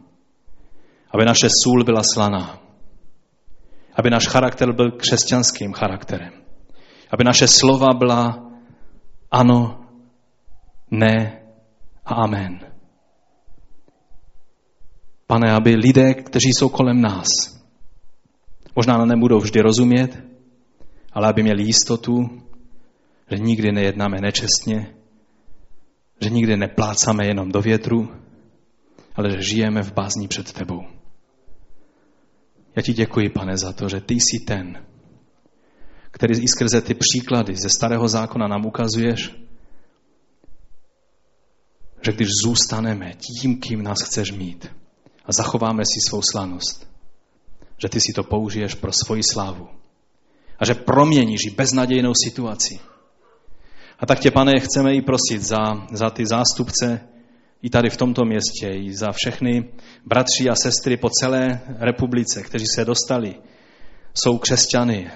[1.15, 2.61] Aby naše sůl byla slaná.
[3.95, 6.33] Aby náš charakter byl křesťanským charakterem.
[7.11, 8.51] Aby naše slova byla
[9.31, 9.85] ano,
[10.91, 11.43] ne
[12.05, 12.70] a amen.
[15.31, 17.27] Pane, aby lidé, kteří jsou kolem nás,
[18.77, 20.25] možná nebudou vždy rozumět,
[21.13, 22.43] ale aby měli jistotu,
[23.31, 24.95] že nikdy nejednáme nečestně,
[26.21, 28.09] že nikdy neplácáme jenom do větru,
[29.15, 30.83] ale že žijeme v bázní před tebou.
[32.77, 34.85] Já ti děkuji, pane, za to, že ty jsi ten,
[36.11, 39.35] který i skrze ty příklady ze starého zákona nám ukazuješ,
[42.03, 44.80] že když zůstaneme tím, kým nás chceš mít
[45.31, 46.91] a zachováme si svou slanost,
[47.79, 49.69] že ty si to použiješ pro svoji slávu.
[50.59, 52.91] A že proměníš i beznadějnou situaci
[54.01, 57.01] a tak tě, pane, chceme i prosit za, za ty zástupce
[57.63, 59.73] i tady v tomto městě, i za všechny
[60.07, 63.35] bratři a sestry po celé republice, kteří se dostali,
[64.15, 65.11] jsou křesťany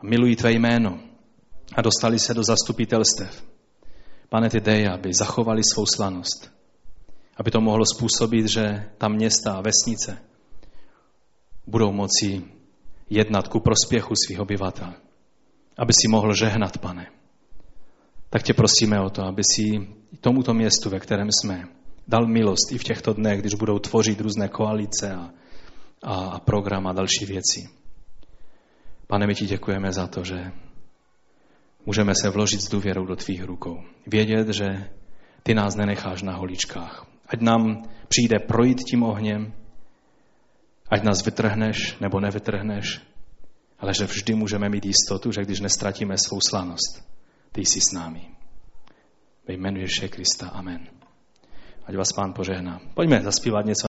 [0.00, 0.98] a milují tvé jméno
[1.74, 3.44] a dostali se do zastupitelstev.
[4.28, 6.50] Pane, ty dej, aby zachovali svou slanost,
[7.36, 10.18] aby to mohlo způsobit, že ta města a vesnice
[11.66, 12.44] budou moci
[13.10, 14.92] jednat ku prospěchu svých obyvatel.
[15.78, 17.06] Aby si mohl žehnat, pane
[18.34, 19.88] tak tě prosíme o to, aby si
[20.20, 21.68] tomuto městu, ve kterém jsme,
[22.08, 25.30] dal milost i v těchto dnech, když budou tvořit různé koalice a,
[26.02, 27.68] a, a program a další věci.
[29.06, 30.52] Pane, my ti děkujeme za to, že
[31.86, 33.76] můžeme se vložit s důvěrou do tvých rukou.
[34.06, 34.90] Vědět, že
[35.42, 37.06] ty nás nenecháš na holičkách.
[37.26, 39.52] Ať nám přijde projít tím ohněm,
[40.90, 43.00] ať nás vytrhneš nebo nevytrhneš,
[43.78, 47.08] ale že vždy můžeme mít jistotu, že když nestratíme svou slanost,
[47.52, 48.34] ty jsi s námi.
[49.48, 50.48] Ve jménu Ježíše Krista.
[50.48, 50.88] Amen.
[51.86, 52.80] Ať vás pán požehná.
[52.94, 53.82] Pojďme zaspívat něco